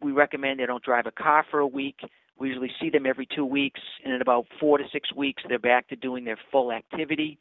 We 0.00 0.12
recommend 0.12 0.60
they 0.60 0.66
don't 0.66 0.82
drive 0.82 1.06
a 1.06 1.10
car 1.10 1.44
for 1.50 1.58
a 1.60 1.66
week. 1.66 2.00
We 2.38 2.48
usually 2.48 2.70
see 2.80 2.88
them 2.88 3.04
every 3.04 3.26
two 3.26 3.44
weeks, 3.44 3.80
and 4.04 4.14
in 4.14 4.22
about 4.22 4.46
four 4.60 4.78
to 4.78 4.84
six 4.92 5.12
weeks, 5.12 5.42
they're 5.48 5.58
back 5.58 5.88
to 5.88 5.96
doing 5.96 6.24
their 6.24 6.38
full 6.52 6.70
activity. 6.70 7.38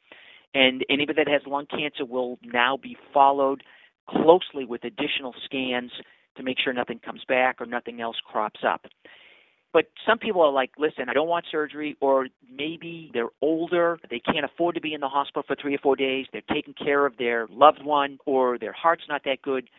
And 0.55 0.83
anybody 0.89 1.23
that 1.23 1.31
has 1.31 1.41
lung 1.45 1.67
cancer 1.67 2.03
will 2.03 2.39
now 2.43 2.77
be 2.77 2.97
followed 3.13 3.61
closely 4.09 4.65
with 4.65 4.83
additional 4.83 5.35
scans 5.45 5.91
to 6.37 6.43
make 6.43 6.57
sure 6.63 6.73
nothing 6.73 6.99
comes 6.99 7.21
back 7.27 7.61
or 7.61 7.65
nothing 7.65 8.01
else 8.01 8.17
crops 8.25 8.61
up. 8.67 8.85
But 9.73 9.85
some 10.07 10.17
people 10.17 10.41
are 10.41 10.51
like, 10.51 10.71
listen, 10.77 11.09
I 11.09 11.13
don't 11.13 11.27
want 11.27 11.45
surgery, 11.51 11.97
or 11.99 12.27
maybe 12.49 13.11
they're 13.13 13.29
older, 13.41 13.99
they 14.09 14.19
can't 14.19 14.45
afford 14.45 14.75
to 14.75 14.81
be 14.81 14.93
in 14.93 15.01
the 15.01 15.09
hospital 15.09 15.43
for 15.45 15.55
three 15.55 15.75
or 15.75 15.79
four 15.79 15.95
days, 15.95 16.25
they're 16.31 16.41
taking 16.51 16.73
care 16.73 17.05
of 17.05 17.17
their 17.17 17.47
loved 17.51 17.83
one, 17.83 18.17
or 18.25 18.57
their 18.57 18.71
heart's 18.71 19.03
not 19.09 19.23
that 19.25 19.41
good. 19.41 19.69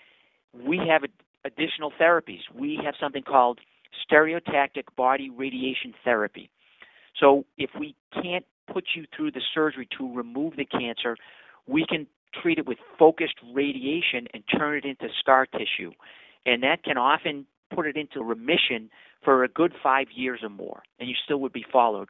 We 0.54 0.80
have 0.88 1.02
additional 1.44 1.92
therapies. 2.00 2.40
We 2.54 2.78
have 2.84 2.94
something 3.00 3.22
called 3.22 3.60
stereotactic 4.10 4.84
body 4.96 5.30
radiation 5.30 5.94
therapy. 6.04 6.50
So 7.18 7.44
if 7.56 7.70
we 7.78 7.94
can't 8.22 8.44
put 8.72 8.84
you 8.94 9.04
through 9.16 9.32
the 9.32 9.42
surgery 9.54 9.88
to 9.98 10.14
remove 10.14 10.56
the 10.56 10.64
cancer, 10.64 11.16
we 11.66 11.84
can 11.88 12.06
treat 12.42 12.58
it 12.58 12.66
with 12.66 12.78
focused 12.98 13.36
radiation 13.54 14.26
and 14.34 14.42
turn 14.56 14.76
it 14.76 14.84
into 14.84 15.08
scar 15.18 15.46
tissue. 15.46 15.92
And 16.48 16.62
that 16.62 16.82
can 16.82 16.96
often 16.96 17.44
put 17.74 17.86
it 17.86 17.94
into 17.94 18.22
remission 18.22 18.88
for 19.22 19.44
a 19.44 19.48
good 19.48 19.74
five 19.82 20.06
years 20.14 20.40
or 20.42 20.48
more, 20.48 20.82
and 20.98 21.06
you 21.06 21.14
still 21.22 21.38
would 21.40 21.52
be 21.52 21.64
followed. 21.70 22.08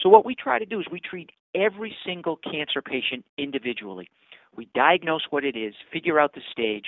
So, 0.00 0.08
what 0.08 0.26
we 0.26 0.34
try 0.34 0.58
to 0.58 0.66
do 0.66 0.80
is 0.80 0.86
we 0.90 0.98
treat 0.98 1.30
every 1.54 1.94
single 2.04 2.36
cancer 2.36 2.82
patient 2.82 3.24
individually. 3.38 4.08
We 4.56 4.68
diagnose 4.74 5.22
what 5.30 5.44
it 5.44 5.56
is, 5.56 5.74
figure 5.92 6.18
out 6.18 6.34
the 6.34 6.40
stage, 6.50 6.86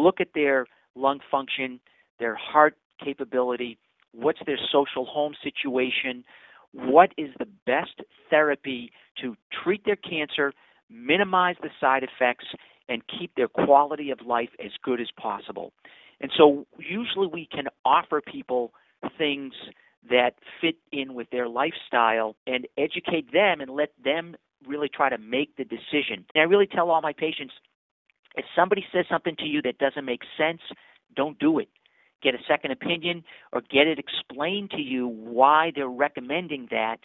look 0.00 0.20
at 0.20 0.28
their 0.34 0.66
lung 0.96 1.20
function, 1.30 1.78
their 2.18 2.34
heart 2.34 2.76
capability, 3.02 3.78
what's 4.12 4.40
their 4.46 4.58
social 4.72 5.04
home 5.04 5.34
situation, 5.44 6.24
what 6.72 7.12
is 7.16 7.28
the 7.38 7.46
best 7.66 8.00
therapy 8.30 8.90
to 9.22 9.36
treat 9.62 9.84
their 9.84 9.96
cancer, 9.96 10.52
minimize 10.90 11.54
the 11.62 11.70
side 11.80 12.02
effects, 12.02 12.46
and 12.88 13.02
keep 13.06 13.32
their 13.36 13.48
quality 13.48 14.10
of 14.10 14.18
life 14.26 14.50
as 14.64 14.72
good 14.82 15.00
as 15.00 15.08
possible. 15.16 15.72
And 16.20 16.30
so 16.36 16.66
usually 16.78 17.26
we 17.26 17.46
can 17.50 17.66
offer 17.84 18.20
people 18.20 18.72
things 19.18 19.52
that 20.08 20.34
fit 20.60 20.76
in 20.92 21.14
with 21.14 21.28
their 21.30 21.48
lifestyle 21.48 22.36
and 22.46 22.66
educate 22.78 23.32
them 23.32 23.60
and 23.60 23.70
let 23.70 23.90
them 24.02 24.36
really 24.66 24.88
try 24.88 25.08
to 25.08 25.18
make 25.18 25.56
the 25.56 25.64
decision. 25.64 26.24
And 26.34 26.42
I 26.42 26.42
really 26.42 26.66
tell 26.66 26.90
all 26.90 27.02
my 27.02 27.12
patients 27.12 27.54
if 28.36 28.44
somebody 28.54 28.84
says 28.92 29.06
something 29.10 29.36
to 29.36 29.46
you 29.46 29.62
that 29.62 29.78
doesn't 29.78 30.04
make 30.04 30.20
sense, 30.38 30.60
don't 31.14 31.38
do 31.38 31.58
it 31.58 31.68
get 32.22 32.34
a 32.34 32.38
second 32.48 32.72
opinion, 32.72 33.24
or 33.52 33.60
get 33.60 33.86
it 33.86 33.98
explained 33.98 34.70
to 34.70 34.80
you 34.80 35.06
why 35.06 35.70
they're 35.74 35.88
recommending 35.88 36.68
that. 36.70 36.98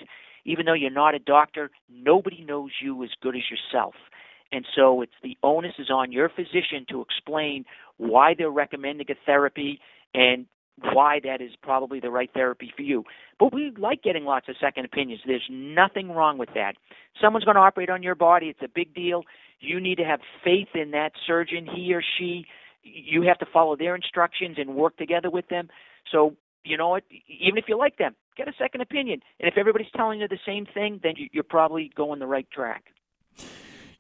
Even 0.46 0.66
though 0.66 0.74
you're 0.74 0.90
not 0.90 1.14
a 1.14 1.20
doctor, 1.20 1.70
nobody 1.90 2.44
knows 2.44 2.72
you 2.82 3.04
as 3.04 3.10
good 3.22 3.36
as 3.36 3.44
yourself. 3.50 3.94
And 4.52 4.66
so 4.76 5.02
it's 5.02 5.14
the 5.24 5.38
onus 5.44 5.74
is 5.80 5.90
on 5.90 6.12
your 6.12 6.30
physician 6.30 6.86
to 6.90 7.02
explain 7.02 7.66
why 7.98 8.34
they're 8.38 8.50
recommending 8.52 9.10
a 9.10 9.16
therapy 9.26 9.80
and 10.14 10.46
why 10.94 11.20
that 11.24 11.42
is 11.42 11.52
probably 11.62 12.00
the 12.00 12.10
right 12.10 12.30
therapy 12.34 12.72
for 12.76 12.82
you. 12.82 13.04
But 13.40 13.54
we 13.54 13.72
like 13.78 14.02
getting 14.02 14.26
lots 14.26 14.50
of 14.50 14.56
second 14.60 14.86
opinions. 14.86 15.22
There's 15.26 15.48
nothing 15.50 16.12
wrong 16.12 16.38
with 16.38 16.50
that. 16.56 16.74
Someone's 17.22 17.46
going 17.46 17.56
to 17.56 17.62
operate 17.62 17.90
on 17.90 18.04
your 18.04 18.16
body, 18.16 18.48
it's 18.48 18.62
a 18.64 18.68
big 18.74 18.94
deal. 18.94 19.24
You 19.60 19.80
need 19.80 20.00
to 20.00 20.04
have 20.04 20.22
faith 20.44 20.70
in 20.74 20.92
that 20.92 21.12
surgeon, 21.28 21.68
he 21.68 21.94
or 21.94 22.02
she 22.18 22.46
you 22.84 23.22
have 23.24 23.38
to 23.40 23.46
follow 23.52 23.76
their 23.76 23.96
instructions 23.96 24.58
and 24.58 24.76
work 24.76 24.98
together 24.98 25.30
with 25.30 25.48
them. 25.50 25.70
So, 26.12 26.36
you 26.64 26.78
know 26.78 26.90
what? 26.90 27.04
Even 27.28 27.58
if 27.58 27.66
you 27.68 27.78
like 27.78 27.98
them, 27.98 28.16
get 28.38 28.48
a 28.48 28.54
second 28.58 28.82
opinion. 28.82 29.22
And 29.40 29.52
if 29.52 29.58
everybody's 29.58 29.92
telling 29.96 30.20
you 30.22 30.28
the 30.28 30.40
same 30.46 30.66
thing, 30.66 31.00
then 31.04 31.14
you're 31.32 31.44
probably 31.44 31.92
going 31.96 32.20
the 32.20 32.28
right 32.28 32.50
track. 32.52 32.86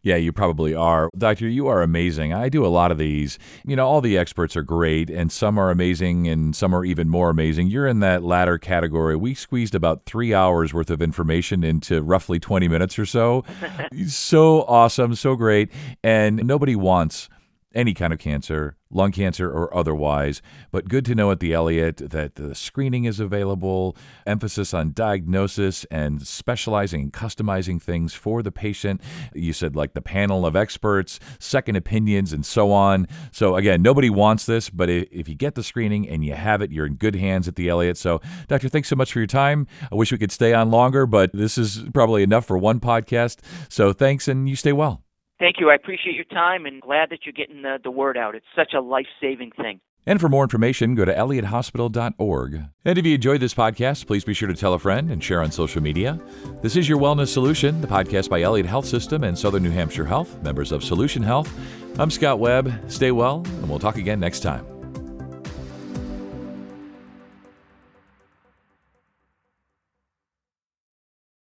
Yeah, 0.03 0.15
you 0.15 0.33
probably 0.33 0.73
are. 0.73 1.09
Doctor, 1.15 1.47
you 1.47 1.67
are 1.67 1.83
amazing. 1.83 2.33
I 2.33 2.49
do 2.49 2.65
a 2.65 2.67
lot 2.67 2.91
of 2.91 2.97
these. 2.97 3.37
You 3.65 3.75
know, 3.75 3.87
all 3.87 4.01
the 4.01 4.17
experts 4.17 4.55
are 4.57 4.63
great, 4.63 5.11
and 5.11 5.31
some 5.31 5.59
are 5.59 5.69
amazing, 5.69 6.27
and 6.27 6.55
some 6.55 6.73
are 6.73 6.83
even 6.83 7.07
more 7.07 7.29
amazing. 7.29 7.67
You're 7.67 7.85
in 7.85 7.99
that 7.99 8.23
latter 8.23 8.57
category. 8.57 9.15
We 9.15 9.35
squeezed 9.35 9.75
about 9.75 10.05
three 10.05 10.33
hours 10.33 10.73
worth 10.73 10.89
of 10.89 11.03
information 11.03 11.63
into 11.63 12.01
roughly 12.01 12.39
20 12.39 12.67
minutes 12.67 12.97
or 12.97 13.05
so. 13.05 13.43
so 14.07 14.63
awesome, 14.63 15.13
so 15.13 15.35
great. 15.35 15.71
And 16.03 16.43
nobody 16.47 16.75
wants 16.75 17.29
any 17.73 17.93
kind 17.93 18.11
of 18.11 18.19
cancer, 18.19 18.75
lung 18.89 19.11
cancer 19.11 19.49
or 19.49 19.75
otherwise. 19.75 20.41
But 20.71 20.89
good 20.89 21.05
to 21.05 21.15
know 21.15 21.31
at 21.31 21.39
the 21.39 21.53
Elliot 21.53 21.97
that 21.97 22.35
the 22.35 22.53
screening 22.53 23.05
is 23.05 23.19
available, 23.19 23.95
emphasis 24.25 24.73
on 24.73 24.93
diagnosis 24.93 25.85
and 25.85 26.25
specializing 26.25 27.01
and 27.01 27.13
customizing 27.13 27.81
things 27.81 28.13
for 28.13 28.43
the 28.43 28.51
patient. 28.51 29.01
You 29.33 29.53
said 29.53 29.75
like 29.75 29.93
the 29.93 30.01
panel 30.01 30.45
of 30.45 30.55
experts, 30.55 31.19
second 31.39 31.75
opinions, 31.75 32.33
and 32.33 32.45
so 32.45 32.71
on. 32.71 33.07
So, 33.31 33.55
again, 33.55 33.81
nobody 33.81 34.09
wants 34.09 34.45
this, 34.45 34.69
but 34.69 34.89
if 34.89 35.29
you 35.29 35.35
get 35.35 35.55
the 35.55 35.63
screening 35.63 36.07
and 36.07 36.25
you 36.25 36.33
have 36.33 36.61
it, 36.61 36.71
you're 36.71 36.85
in 36.85 36.95
good 36.95 37.15
hands 37.15 37.47
at 37.47 37.55
the 37.55 37.69
Elliot. 37.69 37.97
So, 37.97 38.21
Doctor, 38.47 38.69
thanks 38.69 38.89
so 38.89 38.95
much 38.95 39.13
for 39.13 39.19
your 39.19 39.27
time. 39.27 39.67
I 39.91 39.95
wish 39.95 40.11
we 40.11 40.17
could 40.17 40.31
stay 40.31 40.53
on 40.53 40.71
longer, 40.71 41.05
but 41.05 41.31
this 41.33 41.57
is 41.57 41.83
probably 41.93 42.23
enough 42.23 42.45
for 42.45 42.57
one 42.57 42.79
podcast. 42.79 43.39
So, 43.69 43.93
thanks 43.93 44.27
and 44.27 44.49
you 44.49 44.55
stay 44.55 44.73
well. 44.73 45.03
Thank 45.41 45.55
you. 45.59 45.71
I 45.71 45.75
appreciate 45.75 46.15
your 46.15 46.25
time 46.25 46.67
and 46.67 46.79
glad 46.79 47.09
that 47.09 47.25
you're 47.25 47.33
getting 47.33 47.63
the, 47.63 47.79
the 47.83 47.89
word 47.89 48.15
out. 48.15 48.35
It's 48.35 48.45
such 48.55 48.73
a 48.75 48.79
life 48.79 49.07
saving 49.19 49.49
thing. 49.57 49.79
And 50.05 50.21
for 50.21 50.29
more 50.29 50.43
information, 50.43 50.93
go 50.93 51.03
to 51.03 51.13
elliothospital.org. 51.13 52.61
And 52.85 52.97
if 52.99 53.05
you 53.07 53.15
enjoyed 53.15 53.41
this 53.41 53.55
podcast, 53.55 54.05
please 54.05 54.23
be 54.23 54.35
sure 54.35 54.47
to 54.47 54.53
tell 54.53 54.75
a 54.75 54.79
friend 54.79 55.09
and 55.09 55.23
share 55.23 55.41
on 55.41 55.51
social 55.51 55.81
media. 55.81 56.19
This 56.61 56.75
is 56.75 56.87
Your 56.87 56.99
Wellness 56.99 57.29
Solution, 57.29 57.81
the 57.81 57.87
podcast 57.87 58.29
by 58.29 58.43
Elliot 58.43 58.67
Health 58.67 58.85
System 58.85 59.23
and 59.23 59.37
Southern 59.37 59.63
New 59.63 59.71
Hampshire 59.71 60.05
Health, 60.05 60.39
members 60.43 60.71
of 60.71 60.83
Solution 60.83 61.23
Health. 61.23 61.51
I'm 61.99 62.11
Scott 62.11 62.37
Webb. 62.37 62.71
Stay 62.87 63.11
well, 63.11 63.43
and 63.43 63.67
we'll 63.67 63.79
talk 63.79 63.97
again 63.97 64.19
next 64.19 64.41
time. 64.41 64.80